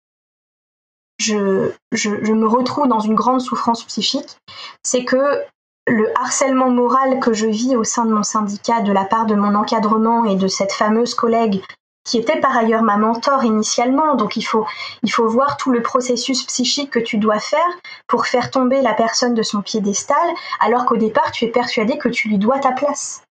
[1.21, 4.37] je, me retrouve dans une grande souffrance psychique,
[4.83, 5.43] c'est que
[5.87, 9.35] le harcèlement moral que je vis au sein de mon syndicat de la part de
[9.35, 11.61] mon encadrement et de cette fameuse collègue
[12.03, 14.15] qui était par ailleurs ma mentor initialement.
[14.15, 14.65] Donc il faut,
[15.03, 17.59] il faut voir tout le processus psychique que tu dois faire
[18.07, 20.17] pour faire tomber la personne de son piédestal,
[20.59, 23.23] alors qu'au départ tu es persuadé que tu lui dois ta place.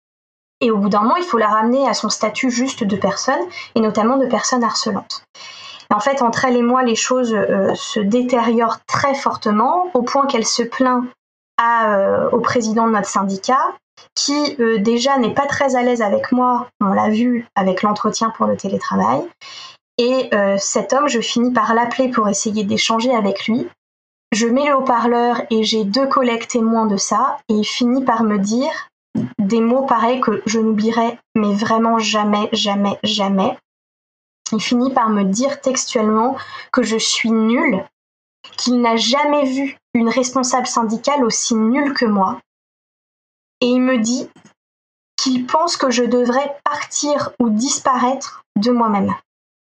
[0.61, 3.41] Et au bout d'un moment, il faut la ramener à son statut juste de personne,
[3.75, 5.25] et notamment de personne harcelante.
[5.93, 10.27] En fait, entre elle et moi, les choses euh, se détériorent très fortement, au point
[10.27, 11.05] qu'elle se plaint
[11.61, 13.75] euh, au président de notre syndicat,
[14.15, 18.31] qui euh, déjà n'est pas très à l'aise avec moi, on l'a vu avec l'entretien
[18.31, 19.21] pour le télétravail.
[19.99, 23.69] Et cet homme, je finis par l'appeler pour essayer d'échanger avec lui.
[24.33, 28.23] Je mets le haut-parleur et j'ai deux collègues témoins de ça, et il finit par
[28.23, 28.89] me dire
[29.39, 33.59] des mots pareils que je n'oublierai, mais vraiment jamais, jamais, jamais.
[34.53, 36.37] Il finit par me dire textuellement
[36.73, 37.85] que je suis nulle,
[38.57, 42.41] qu'il n'a jamais vu une responsable syndicale aussi nulle que moi,
[43.61, 44.29] et il me dit
[45.17, 49.15] qu'il pense que je devrais partir ou disparaître de moi-même.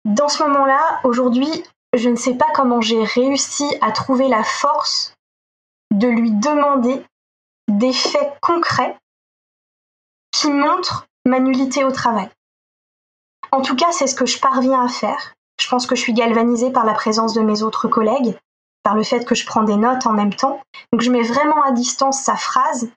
[0.05, 1.63] Dans ce moment-là, aujourd'hui,
[1.93, 5.13] je ne sais pas comment j'ai réussi à trouver la force
[5.93, 7.05] de lui demander
[7.67, 8.97] des faits concrets
[10.31, 12.29] qui montrent ma nullité au travail.
[13.51, 15.33] En tout cas, c'est ce que je parviens à faire.
[15.59, 18.37] Je pense que je suis galvanisée par la présence de mes autres collègues,
[18.83, 20.61] par le fait que je prends des notes en même temps.
[20.91, 22.89] Donc je mets vraiment à distance sa phrase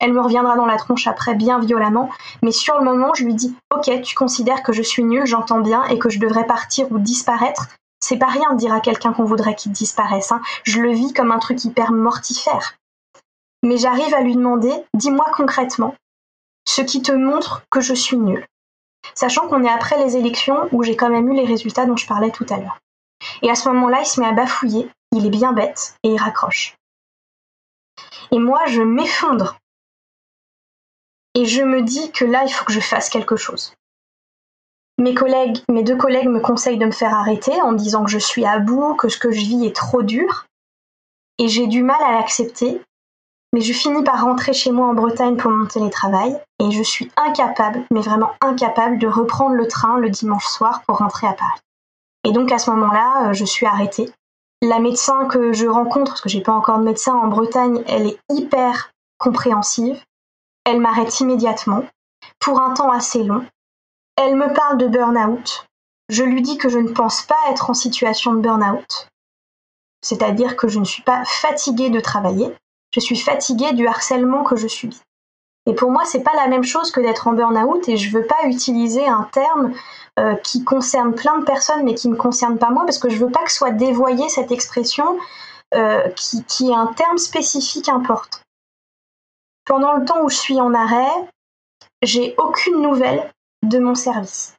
[0.00, 2.08] elle me reviendra dans la tronche après bien violemment,
[2.42, 5.60] mais sur le moment, je lui dis Ok, tu considères que je suis nulle, j'entends
[5.60, 7.68] bien, et que je devrais partir ou disparaître.
[8.00, 10.30] C'est pas rien de dire à quelqu'un qu'on voudrait qu'il disparaisse.
[10.30, 10.40] Hein.
[10.62, 12.76] Je le vis comme un truc hyper mortifère.
[13.64, 15.94] Mais j'arrive à lui demander Dis-moi concrètement
[16.64, 18.46] ce qui te montre que je suis nulle.
[19.14, 22.06] Sachant qu'on est après les élections où j'ai quand même eu les résultats dont je
[22.06, 22.78] parlais tout à l'heure.
[23.42, 26.18] Et à ce moment-là, il se met à bafouiller, il est bien bête et il
[26.18, 26.76] raccroche.
[28.30, 29.58] Et moi, je m'effondre
[31.34, 33.72] et je me dis que là, il faut que je fasse quelque chose.
[34.98, 38.18] Mes collègues, mes deux collègues me conseillent de me faire arrêter en disant que je
[38.18, 40.46] suis à bout, que ce que je vis est trop dur.
[41.38, 42.80] Et j'ai du mal à l'accepter.
[43.54, 47.10] Mais je finis par rentrer chez moi en Bretagne pour mon télétravail et je suis
[47.16, 51.60] incapable, mais vraiment incapable de reprendre le train le dimanche soir pour rentrer à Paris.
[52.24, 54.12] Et donc à ce moment-là, euh, je suis arrêtée.
[54.60, 58.06] La médecin que je rencontre, parce que j'ai pas encore de médecin en Bretagne, elle
[58.06, 60.02] est hyper compréhensive.
[60.64, 61.84] Elle m'arrête immédiatement,
[62.40, 63.46] pour un temps assez long.
[64.16, 65.66] Elle me parle de burn-out.
[66.08, 69.08] Je lui dis que je ne pense pas être en situation de burn-out.
[70.02, 72.52] C'est-à-dire que je ne suis pas fatiguée de travailler,
[73.00, 75.00] je suis fatiguée du harcèlement que je subis.
[75.66, 78.24] Et pour moi, c'est pas la même chose que d'être en burn-out et je veux
[78.24, 79.74] pas utiliser un terme
[80.18, 83.18] euh, qui concerne plein de personnes mais qui ne concerne pas moi parce que je
[83.18, 85.18] veux pas que soit dévoyée cette expression
[85.74, 88.38] euh, qui, qui est un terme spécifique important.
[89.66, 91.28] Pendant le temps où je suis en arrêt,
[92.02, 93.30] j'ai aucune nouvelle
[93.62, 94.54] de mon service.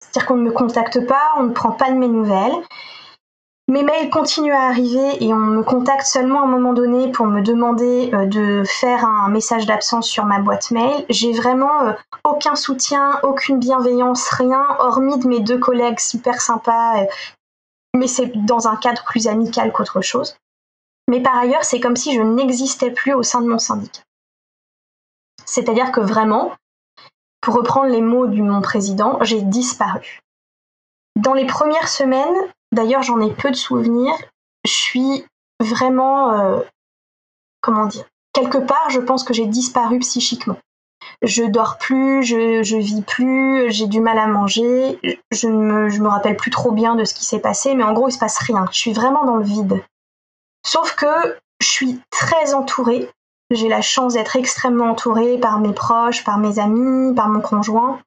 [0.00, 2.56] C'est-à-dire qu'on ne me contacte pas, on ne prend pas de mes nouvelles.
[3.70, 7.26] Mes mails continuent à arriver et on me contacte seulement à un moment donné pour
[7.26, 11.06] me demander euh, de faire un message d'absence sur ma boîte mail.
[11.08, 11.92] J'ai vraiment euh,
[12.24, 17.06] aucun soutien, aucune bienveillance, rien, hormis de mes deux collègues super sympas, euh,
[17.94, 20.36] mais c'est dans un cadre plus amical qu'autre chose.
[21.06, 24.02] Mais par ailleurs, c'est comme si je n'existais plus au sein de mon syndicat.
[25.44, 26.54] C'est-à-dire que vraiment,
[27.40, 30.18] pour reprendre les mots du mon président, j'ai disparu.
[31.14, 32.34] Dans les premières semaines,
[32.72, 34.14] d'ailleurs j'en ai peu de souvenirs,
[34.64, 35.24] je suis
[35.60, 36.60] vraiment, euh,
[37.60, 40.56] comment dire, quelque part je pense que j'ai disparu psychiquement.
[41.22, 44.98] Je dors plus, je, je vis plus, j'ai du mal à manger,
[45.30, 47.84] je ne me, je me rappelle plus trop bien de ce qui s'est passé, mais
[47.84, 48.66] en gros il se passe rien.
[48.70, 49.82] Je suis vraiment dans le vide.
[50.64, 53.10] Sauf que je suis très entourée.
[53.50, 57.98] J'ai la chance d'être extrêmement entourée par mes proches, par mes amis, par mon conjoint.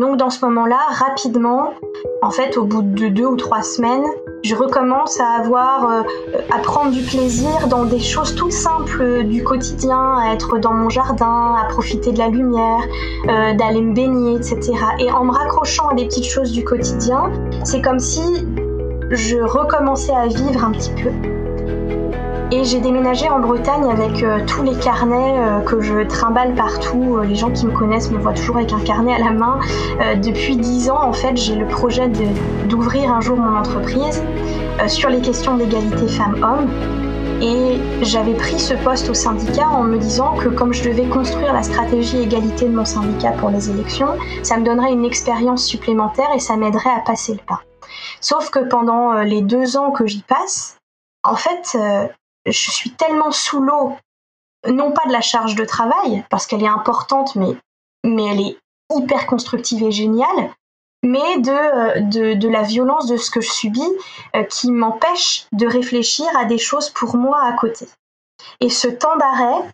[0.00, 1.74] Donc dans ce moment-là, rapidement,
[2.22, 4.06] en fait, au bout de deux ou trois semaines,
[4.42, 6.02] je recommence à avoir, euh,
[6.50, 10.88] à prendre du plaisir dans des choses toutes simples du quotidien, à être dans mon
[10.88, 12.80] jardin, à profiter de la lumière,
[13.28, 14.72] euh, d'aller me baigner, etc.
[14.98, 17.30] Et en me raccrochant à des petites choses du quotidien,
[17.62, 18.46] c'est comme si
[19.10, 21.10] je recommençais à vivre un petit peu.
[22.54, 27.16] Et j'ai déménagé en Bretagne avec euh, tous les carnets euh, que je trimballe partout.
[27.16, 29.58] Euh, les gens qui me connaissent me voient toujours avec un carnet à la main.
[30.22, 32.10] depuis dix ans, en fait, j'ai le projet
[32.68, 34.22] d'ouvrir un jour mon entreprise
[34.86, 36.68] sur les questions d'égalité femmes-hommes.
[37.40, 41.54] Et j'avais pris ce poste au syndicat en me disant que comme je devais construire
[41.54, 46.28] la stratégie égalité de mon syndicat pour les élections, ça me donnerait une expérience supplémentaire
[46.34, 47.62] et ça m'aiderait à passer le pas.
[48.20, 50.76] Sauf que pendant les deux ans que j'y passe,
[51.24, 51.76] en fait,
[52.46, 53.96] je suis tellement sous l'eau,
[54.68, 57.56] non pas de la charge de travail, parce qu'elle est importante, mais,
[58.04, 58.58] elle est
[58.92, 60.50] hyper constructive et géniale,
[61.02, 63.80] mais de, euh, la violence de ce que je subis
[64.36, 67.88] euh, qui m'empêche de réfléchir à des choses pour moi à côté.
[68.60, 69.68] Et ce temps d'arrêt,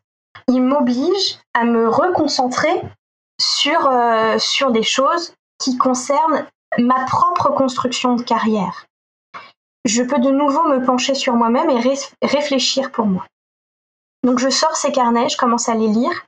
[0.49, 2.83] il m'oblige à me reconcentrer
[3.41, 6.47] sur, euh, sur des choses qui concernent
[6.79, 8.88] ma propre construction de carrière
[9.89, 11.81] je peux de nouveau me pencher sur moi-même et
[12.23, 13.25] réfléchir pour moi.
[14.23, 16.27] Donc je sors ces carnets, je commence à les lire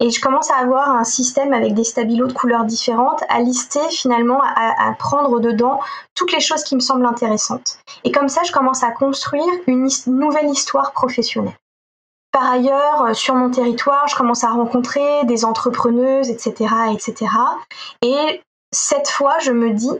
[0.00, 3.86] et je commence à avoir un système avec des stabilos de couleurs différentes, à lister
[3.90, 5.80] finalement, à, prendre dedans
[6.14, 7.78] toutes les choses qui me semblent intéressantes.
[8.04, 11.56] Et comme ça, je commence à construire une nouvelle histoire professionnelle.
[12.32, 17.30] Par ailleurs, euh, sur mon territoire, je commence à rencontrer des entrepreneuses, etc., etc.
[18.00, 18.40] Et
[18.72, 19.90] cette fois, je me dis,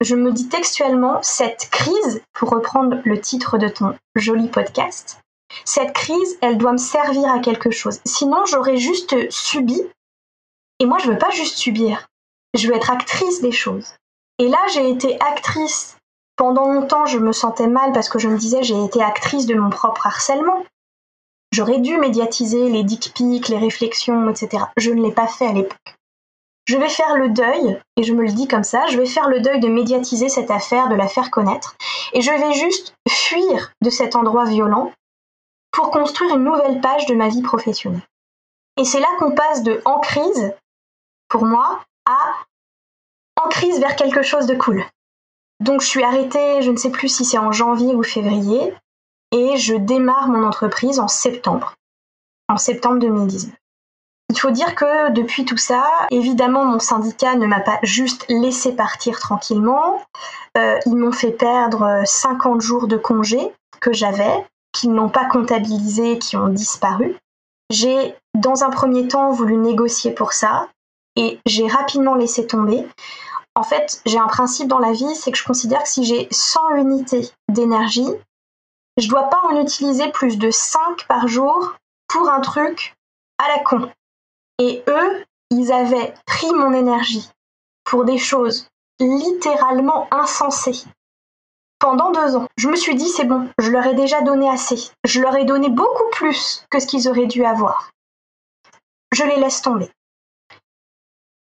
[0.00, 5.20] je me dis textuellement, cette crise, pour reprendre le titre de ton joli podcast,
[5.64, 8.00] cette crise, elle doit me servir à quelque chose.
[8.04, 9.80] Sinon, j'aurais juste subi.
[10.80, 12.08] Et moi, je veux pas juste subir.
[12.54, 13.94] Je veux être actrice des choses.
[14.38, 15.96] Et là, j'ai été actrice.
[16.36, 19.54] Pendant longtemps, je me sentais mal parce que je me disais, j'ai été actrice de
[19.54, 20.64] mon propre harcèlement.
[21.52, 24.64] J'aurais dû médiatiser les dick pics, les réflexions, etc.
[24.76, 25.78] Je ne l'ai pas fait à l'époque
[26.66, 29.28] je vais faire le deuil, et je me le dis comme ça, je vais faire
[29.28, 31.76] le deuil de médiatiser cette affaire, de la faire connaître,
[32.12, 34.92] et je vais juste fuir de cet endroit violent
[35.70, 38.06] pour construire une nouvelle page de ma vie professionnelle.
[38.76, 40.54] Et c'est là qu'on passe de en crise,
[41.28, 42.18] pour moi, à
[43.42, 44.84] en crise vers quelque chose de cool.
[45.60, 48.74] Donc je suis arrêtée, je ne sais plus si c'est en janvier ou février,
[49.32, 51.74] et je démarre mon entreprise en septembre,
[52.48, 53.54] en septembre 2019.
[54.28, 58.72] Il faut dire que depuis tout ça, évidemment, mon syndicat ne m'a pas juste laissé
[58.72, 60.02] partir tranquillement.
[60.58, 66.18] Euh, ils m'ont fait perdre 50 jours de congé que j'avais, qu'ils n'ont pas comptabilisés,
[66.18, 67.16] qui ont disparu.
[67.70, 70.68] J'ai, dans un premier temps, voulu négocier pour ça
[71.16, 72.86] et j'ai rapidement laissé tomber.
[73.54, 76.28] En fait, j'ai un principe dans la vie, c'est que je considère que si j'ai
[76.30, 78.08] 100 unités d'énergie,
[78.98, 81.74] je dois pas en utiliser plus de 5 par jour
[82.08, 82.94] pour un truc
[83.38, 83.90] à la con.
[84.58, 87.28] Et eux, ils avaient pris mon énergie
[87.84, 90.84] pour des choses littéralement insensées.
[91.78, 94.90] Pendant deux ans, je me suis dit, c'est bon, je leur ai déjà donné assez.
[95.04, 97.90] Je leur ai donné beaucoup plus que ce qu'ils auraient dû avoir.
[99.12, 99.90] Je les laisse tomber.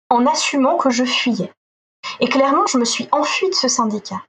[0.08, 1.52] En assumant que je fuyais.
[2.20, 4.22] Et clairement, je me suis enfuie de ce syndicat.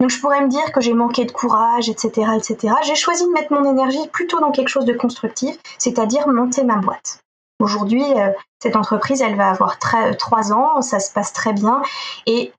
[0.00, 2.74] Donc je pourrais me dire que j'ai manqué de courage, etc., etc.
[2.82, 6.76] J'ai choisi de mettre mon énergie plutôt dans quelque chose de constructif, c'est-à-dire monter ma
[6.76, 7.23] boîte.
[7.60, 11.82] Aujourd'hui, euh, cette entreprise, elle va avoir trois ans, ça se passe très bien.
[12.26, 12.52] Et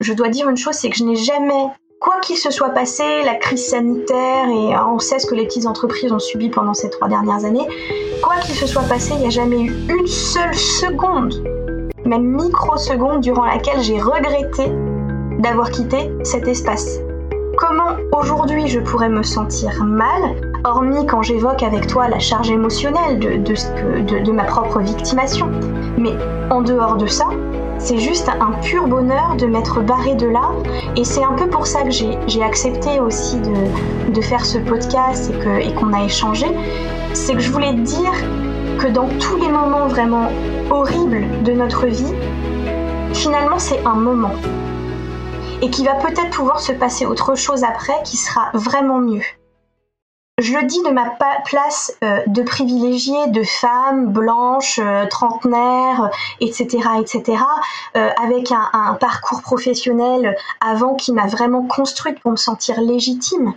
[0.00, 1.66] je dois dire une chose, c'est que je n'ai jamais,
[2.00, 5.66] quoi qu'il se soit passé, la crise sanitaire, et on sait ce que les petites
[5.66, 7.66] entreprises ont subi pendant ces trois dernières années,
[8.22, 11.42] quoi qu'il se soit passé, il n'y a jamais eu une seule seconde,
[12.04, 14.70] même microseconde, durant laquelle j'ai regretté
[15.38, 16.98] d'avoir quitté cet espace.
[17.62, 23.20] Comment aujourd'hui je pourrais me sentir mal hormis quand j'évoque avec toi la charge émotionnelle
[23.20, 25.48] de, de, ma propre victimation.
[25.96, 26.10] Mais
[26.50, 27.28] en dehors de ça,
[27.78, 30.50] c'est juste un pur bonheur de m'être barré de là.
[30.96, 35.72] Et c'est un peu pour ça que j'ai accepté aussi de, faire ce podcast et
[35.74, 36.46] qu'on a échangé.
[37.12, 38.12] C'est que je voulais te dire
[38.80, 40.26] que dans tous les moments vraiment
[40.68, 42.12] horribles de notre vie,
[43.12, 44.32] finalement c'est un moment.
[45.62, 49.22] Et qu'il va peut-être pouvoir se passer autre chose après qui sera vraiment mieux
[50.42, 56.10] je le dis de ma place euh, de privilégiée de femme blanche, euh, trentenaire,
[56.40, 56.66] etc.,
[57.00, 57.42] etc.,
[57.96, 63.54] euh, avec un, un, parcours professionnel avant qui m'a vraiment construite pour me sentir légitime.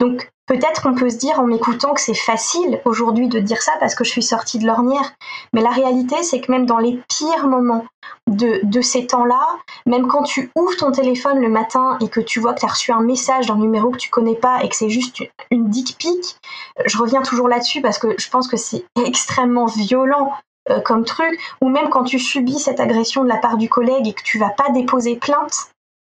[0.00, 3.72] Donc peut-être qu'on peut se dire en m'écoutant que c'est facile aujourd'hui de dire ça
[3.78, 5.12] parce que je suis sortie de l'ornière.
[5.52, 7.84] Mais la réalité, c'est que même dans les pires moments
[8.26, 9.46] de, ces temps-là,
[9.86, 12.70] même quand tu ouvres ton téléphone le matin et que tu vois que tu as
[12.70, 15.96] reçu un message d'un numéro que tu connais pas et que c'est juste une dick
[15.98, 16.36] pic,
[16.84, 20.32] je reviens toujours là-dessus parce que je pense que c'est extrêmement violent
[20.70, 24.08] euh, comme truc, ou même quand tu subis cette agression de la part du collègue
[24.08, 25.70] et que tu vas pas déposer plainte,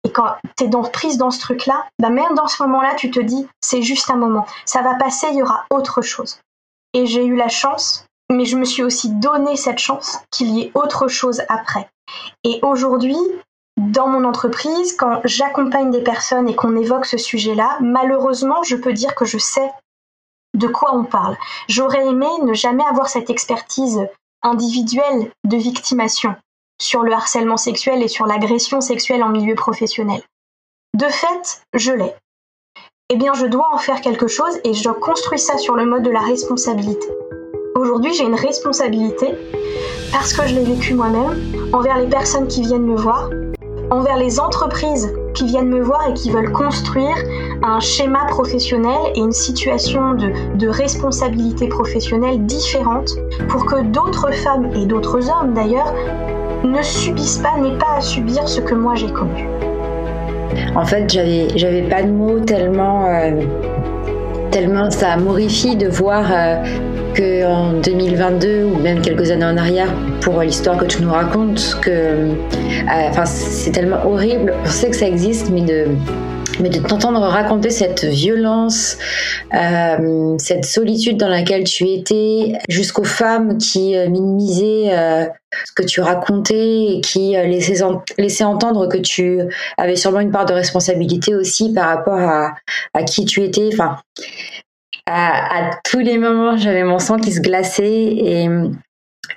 [0.07, 3.11] et quand tu es dans, prise dans ce truc-là, bah même dans ce moment-là, tu
[3.11, 6.38] te dis, c'est juste un moment, ça va passer, il y aura autre chose.
[6.94, 10.62] Et j'ai eu la chance, mais je me suis aussi donné cette chance qu'il y
[10.62, 11.88] ait autre chose après.
[12.44, 13.18] Et aujourd'hui,
[13.76, 18.92] dans mon entreprise, quand j'accompagne des personnes et qu'on évoque ce sujet-là, malheureusement, je peux
[18.92, 19.72] dire que je sais
[20.54, 21.36] de quoi on parle.
[21.68, 24.07] J'aurais aimé ne jamais avoir cette expertise
[24.42, 26.36] individuelle de victimation
[26.81, 30.22] sur le harcèlement sexuel et sur l'agression sexuelle en milieu professionnel.
[30.95, 32.12] De fait, je l'ai.
[33.09, 36.03] Eh bien, je dois en faire quelque chose et je construis ça sur le mode
[36.03, 37.07] de la responsabilité.
[37.77, 39.35] Aujourd'hui, j'ai une responsabilité
[40.12, 43.31] parce que je l'ai vécu moi-même envers les personnes qui viennent me voir,
[43.91, 47.14] envers les entreprises qui viennent me voir et qui veulent construire
[47.62, 53.11] un schéma professionnel et une situation de, de responsabilité professionnelle différente
[53.49, 55.93] pour que d'autres femmes et d'autres hommes d'ailleurs
[56.64, 59.48] ne subissent pas, n'aient pas à subir ce que moi j'ai connu.
[60.74, 63.42] En fait, j'avais, j'avais pas de mots tellement, euh,
[64.50, 66.57] tellement ça m'horrifie de voir euh,
[67.16, 69.88] qu'en 2022 ou même quelques années en arrière,
[70.20, 72.34] pour l'histoire que tu nous racontes, que, euh,
[73.09, 74.54] enfin, c'est tellement horrible.
[74.64, 75.86] On sait que ça existe, mais de
[76.61, 78.98] mais de t'entendre raconter cette violence,
[79.54, 85.26] euh, cette solitude dans laquelle tu étais, jusqu'aux femmes qui euh, minimisaient euh,
[85.64, 89.40] ce que tu racontais et qui laissaient, entendre que tu
[89.76, 93.68] avais sûrement une part de responsabilité aussi par rapport à, qui tu étais.
[93.72, 93.98] Enfin,
[95.07, 98.48] à, tous les moments, j'avais mon sang qui se glaçait et,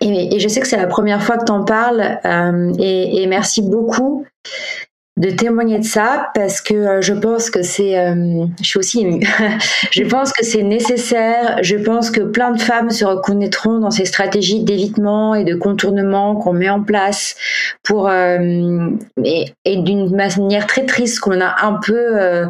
[0.01, 2.19] et, je sais que c'est la première fois que tu en parles
[2.79, 4.25] et, et merci beaucoup
[5.19, 9.01] de témoigner de ça parce que euh, je pense que c'est euh, je suis aussi
[9.01, 9.27] émue.
[9.91, 11.57] Je pense que c'est nécessaire.
[11.61, 16.35] Je pense que plein de femmes se reconnaîtront dans ces stratégies d'évitement et de contournement
[16.35, 17.35] qu'on met en place
[17.83, 18.89] pour euh,
[19.23, 22.47] et, d'une manière très triste qu'on a un peu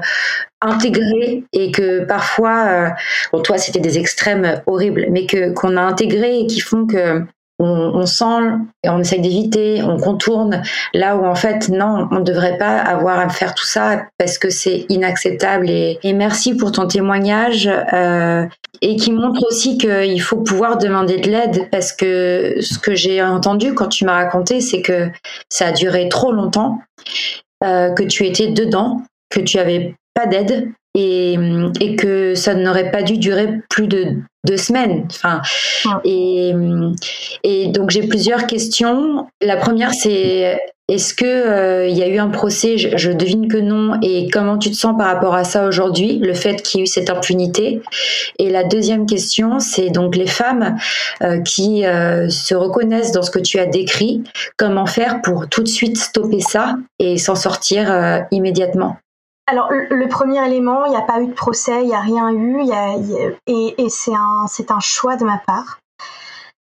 [0.62, 2.94] intégré et que parfois
[3.32, 7.24] bon toi c'était des extrêmes horribles mais que qu'on a intégré et qui font que
[7.60, 10.62] on, sent et on essaye d'éviter, on contourne,
[10.94, 14.38] là où en fait non, on ne devrait pas avoir à faire tout ça parce
[14.38, 15.70] que c'est inacceptable.
[15.70, 18.46] Et, merci pour ton témoignage euh,
[18.82, 23.22] et qui montre aussi qu'il faut pouvoir demander de l'aide parce que ce que j'ai
[23.22, 25.10] entendu quand tu m'as raconté, c'est que
[25.50, 26.80] ça a duré trop longtemps,
[27.64, 31.38] euh, que tu étais dedans, que tu avais pas d'aide et,
[31.80, 35.08] et, que ça n'aurait pas dû durer plus de deux semaines.
[35.10, 35.42] Enfin,
[36.04, 36.54] et,
[37.44, 39.28] et donc j'ai plusieurs questions.
[39.42, 40.58] La première, c'est
[40.90, 42.78] est-ce que euh, il y a eu un procès?
[42.78, 44.00] Je, devine que non.
[44.02, 46.86] Et comment tu te sens par rapport à ça aujourd'hui, le fait qu'il y ait
[46.86, 47.82] eu cette impunité?
[48.40, 50.78] Et la deuxième question, c'est donc les femmes
[51.22, 54.24] euh, qui euh, se reconnaissent dans ce que tu as décrit.
[54.58, 58.98] Comment faire pour tout de suite stopper ça et s'en sortir immédiatement?
[59.50, 62.32] Alors, le premier élément, il n'y a pas eu de procès, il n'y a rien
[62.32, 62.62] eu,
[63.48, 65.80] et, c'est un, un choix de ma part.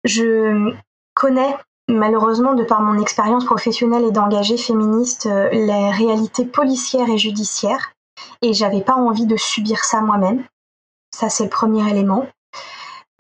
[0.05, 0.73] Je
[1.15, 1.57] connais
[1.89, 7.93] malheureusement, de par mon expérience professionnelle et d'engagée féministe, euh, les réalités policières et judiciaires,
[8.43, 10.45] et j'avais pas envie de subir ça moi-même.
[11.15, 12.27] Ça, c'est le premier élément.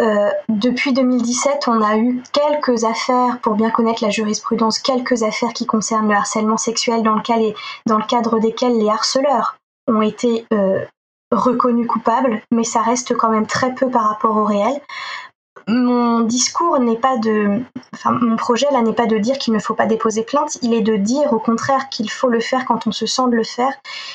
[0.02, 5.54] Euh, depuis 2017, on a eu quelques affaires, pour bien connaître la jurisprudence, quelques affaires
[5.54, 7.54] qui concernent le harcèlement sexuel dans le,
[7.86, 9.56] dans le cadre desquelles les harceleurs
[9.88, 10.84] ont été euh,
[11.32, 14.80] reconnus coupables, mais ça reste quand même très peu par rapport au réel
[15.68, 17.60] mon discours n'est pas de,
[17.92, 20.72] enfin, mon projet là n'est pas de dire qu'il ne faut pas déposer plainte, il
[20.72, 23.42] est de dire au contraire qu'il faut le faire quand on se sent de le
[23.42, 23.72] faire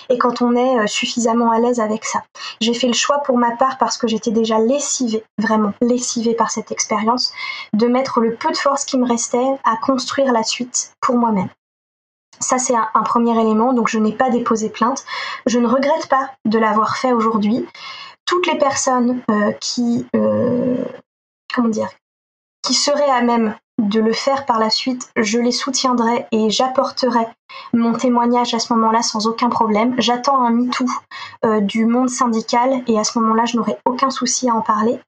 [0.09, 2.23] et quand on est euh, suffisamment à l'aise avec ça.
[2.61, 6.51] J'ai fait le choix pour ma part parce que j'étais déjà lessivée, vraiment lessivée par
[6.51, 7.33] cette expérience,
[7.73, 11.49] de mettre le peu de force qui me restait à construire la suite pour moi-même.
[12.39, 15.05] Ça, c'est un, premier élément, donc je n'ai pas déposé plainte.
[15.45, 17.67] Je ne regrette pas de l'avoir fait aujourd'hui.
[18.25, 20.83] Toutes les personnes euh, qui euh,
[21.53, 21.89] comment dire,
[22.61, 27.25] qui serait à même de le faire par la suite, je les soutiendrai et j'apporterai
[27.73, 29.95] mon témoignage à ce moment-là sans aucun problème.
[29.97, 30.85] J'attends un MeToo
[31.45, 34.99] euh, du monde syndical et à ce moment-là, je n'aurai aucun souci à en parler.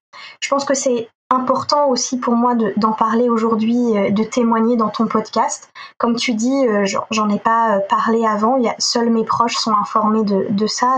[0.42, 4.90] Je pense que c'est important aussi pour moi d'en parler aujourd'hui, euh, de témoigner dans
[4.90, 5.70] ton podcast.
[5.98, 10.68] Comme tu dis, euh, j'en ai pas parlé avant, seuls mes proches sont informés de,
[10.68, 10.98] ça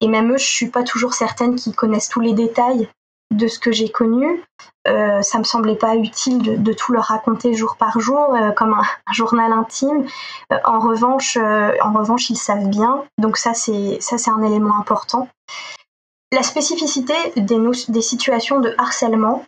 [0.00, 2.88] et, même eux, je suis pas toujours certaine qu'ils connaissent tous les détails
[3.30, 4.42] de ce que j'ai connu.
[4.88, 8.74] Euh, ça me semblait pas utile de, tout leur raconter jour par jour euh, comme
[8.74, 10.06] un, journal intime.
[10.52, 13.04] Euh, en revanche, euh, en revanche, ils savent bien.
[13.18, 15.28] Donc ça, c'est un élément important.
[16.32, 19.44] La spécificité des, situations de harcèlement,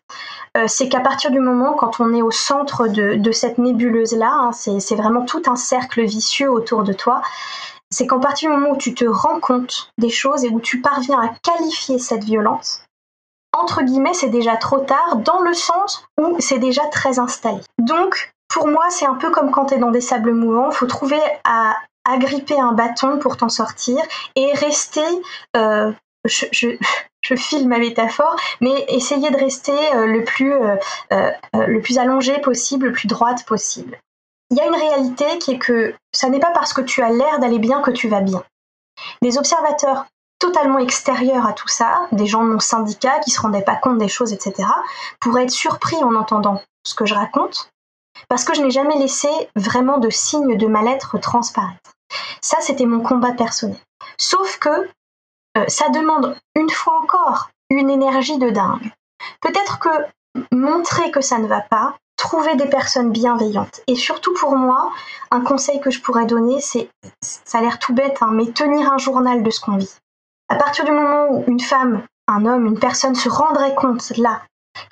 [0.66, 4.52] c'est qu'à partir du moment quand on est au centre de, cette nébuleuse là, hein,
[4.52, 7.22] c'est vraiment tout un cercle vicieux autour de toi.
[7.90, 10.80] C'est qu'à partir du moment où tu te rends compte des choses et où tu
[10.80, 12.82] parviens à qualifier cette violence,
[13.53, 17.61] entre guillemets, c'est déjà trop tard, dans le sens où c'est déjà très installé.
[17.78, 20.86] Donc, pour moi, c'est un peu comme quand tu es dans des sables mouvants, faut
[20.86, 23.98] trouver à agripper un bâton pour t'en sortir
[24.34, 25.00] et rester,
[25.57, 25.92] euh,
[26.24, 30.76] je, je, file ma métaphore, mais essayer de rester euh, le, plus, euh,
[31.55, 33.98] le plus allongé possible, le plus droite possible.
[34.50, 37.11] Il y a une réalité qui est que ça n'est pas parce que tu as
[37.11, 38.42] l'air d'aller bien que tu vas bien.
[39.22, 40.05] Les observateurs
[40.43, 43.99] totalement extérieurs à tout ça, des gens de mon syndicat qui se rendaient pas compte
[43.99, 44.68] des choses, etc.,
[45.20, 47.70] pourraient être surpris en entendant ce que je raconte,
[48.28, 51.93] parce que je n'ai jamais laissé vraiment de signes de mal-être transparaître.
[52.40, 53.78] Ça, c'était mon combat personnel.
[54.18, 54.90] Sauf que
[55.59, 58.90] euh, ça demande une fois encore une énergie de dingue.
[59.40, 59.88] Peut-être que
[60.51, 63.82] montrer que ça ne va pas, trouver des personnes bienveillantes.
[63.86, 64.93] Et surtout pour moi,
[65.30, 66.88] un conseil que je pourrais donner, c'est,
[67.20, 70.01] ça a l'air tout bête, hein, mais tenir un journal de ce qu'on vit.
[70.49, 74.43] À partir du moment où une femme, un homme, une personne se rendrait compte là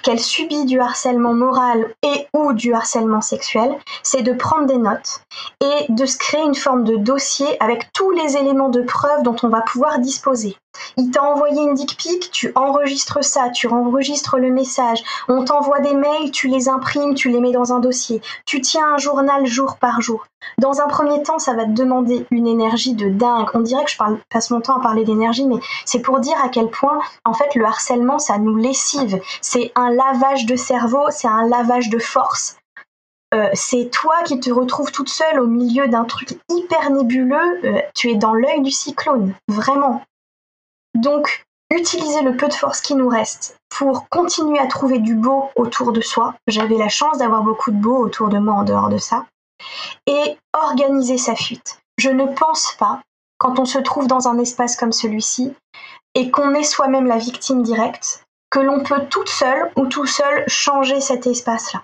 [0.02, 5.22] qu'elle subit du harcèlement moral et ou du harcèlement sexuel, c'est de prendre des notes
[5.60, 9.36] et de se créer une forme de dossier avec tous les éléments de preuve dont
[9.42, 10.56] on va pouvoir disposer.
[10.96, 15.80] Il t'a envoyé une dick pic, tu enregistres ça, tu enregistres le message, on t'envoie
[15.80, 19.46] des mails, tu les imprimes, tu les mets dans un dossier, tu tiens un journal
[19.46, 20.26] jour par jour.
[20.58, 23.48] Dans un premier temps, ça va te demander une énergie de dingue.
[23.54, 23.98] On dirait que je
[24.30, 27.54] passe mon temps à parler d'énergie, mais c'est pour dire à quel point, en fait,
[27.54, 29.20] le harcèlement, ça nous lessive.
[29.40, 32.56] C'est un lavage de cerveau, c'est un lavage de force.
[33.32, 37.60] Euh, c'est toi qui te retrouves toute seule au milieu d'un truc hyper nébuleux.
[37.64, 40.02] Euh, tu es dans l'œil du cyclone, vraiment.
[40.94, 45.50] Donc, utiliser le peu de force qui nous reste pour continuer à trouver du beau
[45.56, 46.34] autour de soi.
[46.46, 49.26] J'avais la chance d'avoir beaucoup de beau autour de moi en dehors de ça.
[50.06, 51.78] Et organiser sa fuite.
[51.98, 53.00] Je ne pense pas,
[53.38, 55.54] quand on se trouve dans un espace comme celui-ci,
[56.14, 60.44] et qu'on est soi-même la victime directe, que l'on peut toute seule ou tout seul
[60.48, 61.82] changer cet espace-là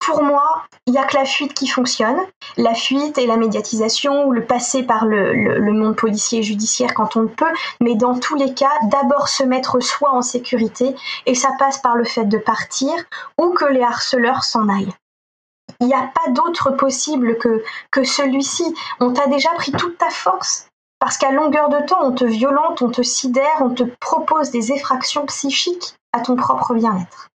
[0.00, 2.18] pour moi, il n'y a que la fuite qui fonctionne.
[2.56, 7.16] La fuite et la médiatisation ou le passer par le, monde policier et judiciaire quand
[7.16, 7.52] on le peut.
[7.80, 10.96] Mais dans tous les cas, d'abord se mettre soi en sécurité
[11.26, 12.92] et ça passe par le fait de partir
[13.38, 14.94] ou que les harceleurs s'en aillent.
[15.80, 18.74] Il n'y a pas d'autre possible que, que celui-ci.
[18.98, 20.66] On t'a déjà pris toute ta force.
[20.98, 24.72] Parce qu'à longueur de temps, on te violente, on te sidère, on te propose des
[24.72, 27.29] effractions psychiques à ton propre bien-être.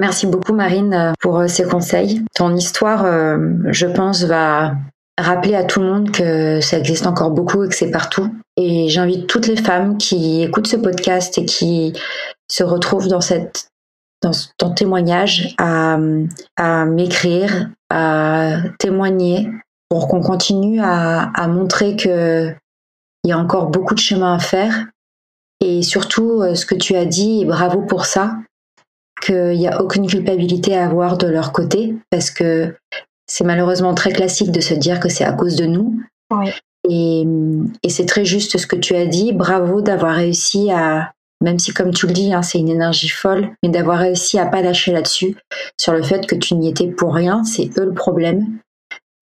[0.00, 2.24] Merci beaucoup Marine euh, pour euh, ces conseils.
[2.34, 4.76] Ton histoire, euh, je pense, va
[5.18, 8.32] rappeler à tout le monde que ça existe encore beaucoup et que c'est partout.
[8.56, 11.94] Et j'invite toutes les femmes qui écoutent ce podcast et qui
[12.48, 13.68] se retrouvent dans cette
[14.20, 15.96] dans ton témoignage à,
[16.56, 19.48] à m'écrire, à témoigner
[19.88, 22.52] pour qu'on continue à, à montrer que
[23.22, 24.86] il y a encore beaucoup de chemin à faire.
[25.60, 28.38] Et surtout, ce que tu as dit, bravo pour ça,
[29.20, 32.74] qu'il n'y a aucune culpabilité à avoir de leur côté, parce que
[33.26, 36.00] c'est malheureusement très classique de se dire que c'est à cause de nous.
[36.88, 37.24] Et,
[37.88, 39.32] c'est très juste ce que tu as dit.
[39.32, 41.12] Bravo d'avoir réussi à,
[41.42, 44.46] même si comme tu le dis, hein, c'est une énergie folle, mais d'avoir réussi à
[44.46, 45.36] pas lâcher là-dessus,
[45.78, 48.58] sur le fait que tu n'y étais pour rien, c'est eux le problème.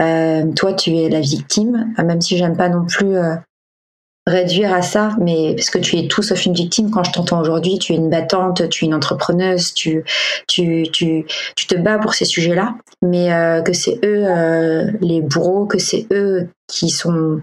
[0.03, 3.35] Euh, toi, tu es la victime, même si j'aime pas non plus euh,
[4.27, 7.41] réduire à ça, mais parce que tu es tout sauf une victime quand je t'entends
[7.41, 10.05] aujourd'hui, tu es une battante, tu es une entrepreneuse, tu,
[10.49, 11.25] tu, tu,
[11.55, 15.79] tu te bats pour ces sujets-là, mais euh, que c'est eux euh, les bourreaux, que
[15.79, 17.41] c'est eux qui sont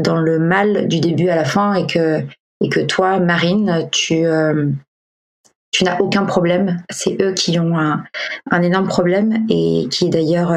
[0.00, 2.20] dans le mal du début à la fin et que,
[2.62, 4.68] et que toi, Marine, tu, euh,
[5.70, 6.82] tu n'as aucun problème.
[6.90, 8.04] C'est eux qui ont un,
[8.50, 10.52] un, énorme problème et qui est d'ailleurs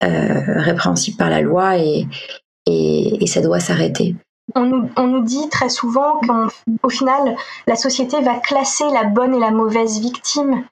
[0.00, 2.06] répréhensible par la loi et,
[2.66, 4.16] et, et ça doit s'arrêter.
[4.54, 7.36] On nous, on nous, dit très souvent qu'au final,
[7.66, 10.64] la société va classer la bonne et la mauvaise victime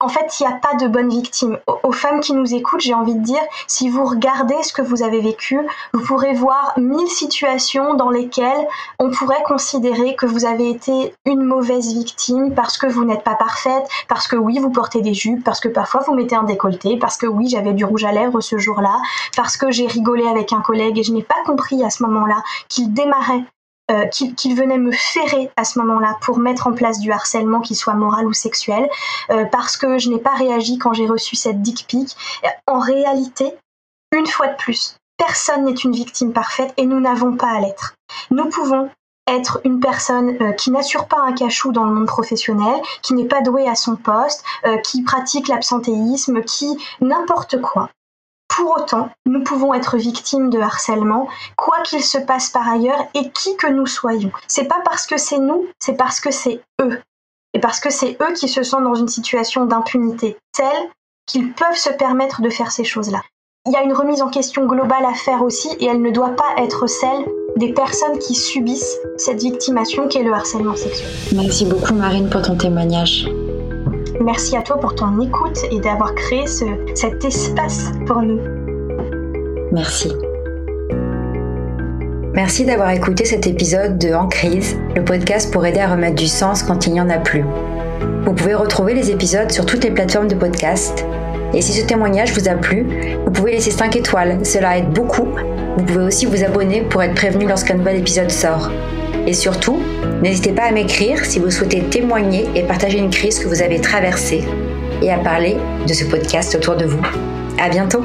[0.00, 1.58] en fait, il n'y a pas de bonne victime.
[1.82, 5.02] Aux femmes qui nous écoutent, j'ai envie de dire, si vous regardez ce que vous
[5.02, 5.58] avez vécu,
[5.92, 8.66] vous pourrez voir mille situations dans lesquelles
[9.00, 13.34] on pourrait considérer que vous avez été une mauvaise victime parce que vous n'êtes pas
[13.34, 16.96] parfaite, parce que oui, vous portez des jupes, parce que parfois vous mettez un décolleté,
[16.96, 18.98] parce que oui, j'avais du rouge à lèvres ce jour-là,
[19.36, 22.42] parce que j'ai rigolé avec un collègue et je n'ai pas compris à ce moment-là
[22.68, 23.42] qu'il démarrait
[23.90, 27.76] euh, qu'il venait me ferrer à ce moment-là pour mettre en place du harcèlement, qu'il
[27.76, 28.88] soit moral ou sexuel,
[29.30, 32.16] euh, parce que je n'ai pas réagi quand j'ai reçu cette dick pic.
[32.66, 33.54] En réalité,
[34.12, 37.94] une fois de plus, personne n'est une victime parfaite et nous n'avons pas à l'être.
[38.30, 38.90] Nous pouvons
[39.28, 43.26] être une personne euh, qui n'assure pas un cachou dans le monde professionnel, qui n'est
[43.26, 47.90] pas douée à son poste, euh, qui pratique l'absentéisme, qui n'importe quoi.
[48.58, 53.30] Pour autant, nous pouvons être victimes de harcèlement, quoi qu'il se passe par ailleurs et
[53.30, 54.32] qui que nous soyons.
[54.48, 57.00] C'est pas parce que c'est nous, c'est parce que c'est eux.
[57.54, 60.90] Et parce que c'est eux qui se sentent dans une situation d'impunité telle
[61.24, 63.22] qu'ils peuvent se permettre de faire ces choses-là.
[63.66, 66.34] Il y a une remise en question globale à faire aussi et elle ne doit
[66.34, 71.08] pas être celle des personnes qui subissent cette victimation qu'est le harcèlement sexuel.
[71.36, 73.28] Merci beaucoup Marine pour ton témoignage.
[74.20, 78.40] Merci à toi pour ton écoute et d'avoir créé cet espace pour nous.
[79.70, 80.12] Merci.
[82.34, 86.26] Merci d'avoir écouté cet épisode de En crise, le podcast pour aider à remettre du
[86.26, 87.44] sens quand il n'y en a plus.
[88.24, 91.06] Vous pouvez retrouver les épisodes sur toutes les plateformes de podcast.
[91.54, 92.86] Et si ce témoignage vous a plu,
[93.24, 95.28] vous pouvez laisser 5 étoiles, cela aide beaucoup.
[95.76, 98.70] Vous pouvez aussi vous abonner pour être prévenu lorsqu'un nouvel épisode sort.
[99.28, 99.82] Et surtout,
[100.22, 103.78] n'hésitez pas à m'écrire si vous souhaitez témoigner et partager une crise que vous avez
[103.78, 104.42] traversée
[105.02, 107.02] et à parler de ce podcast autour de vous.
[107.58, 108.04] À bientôt!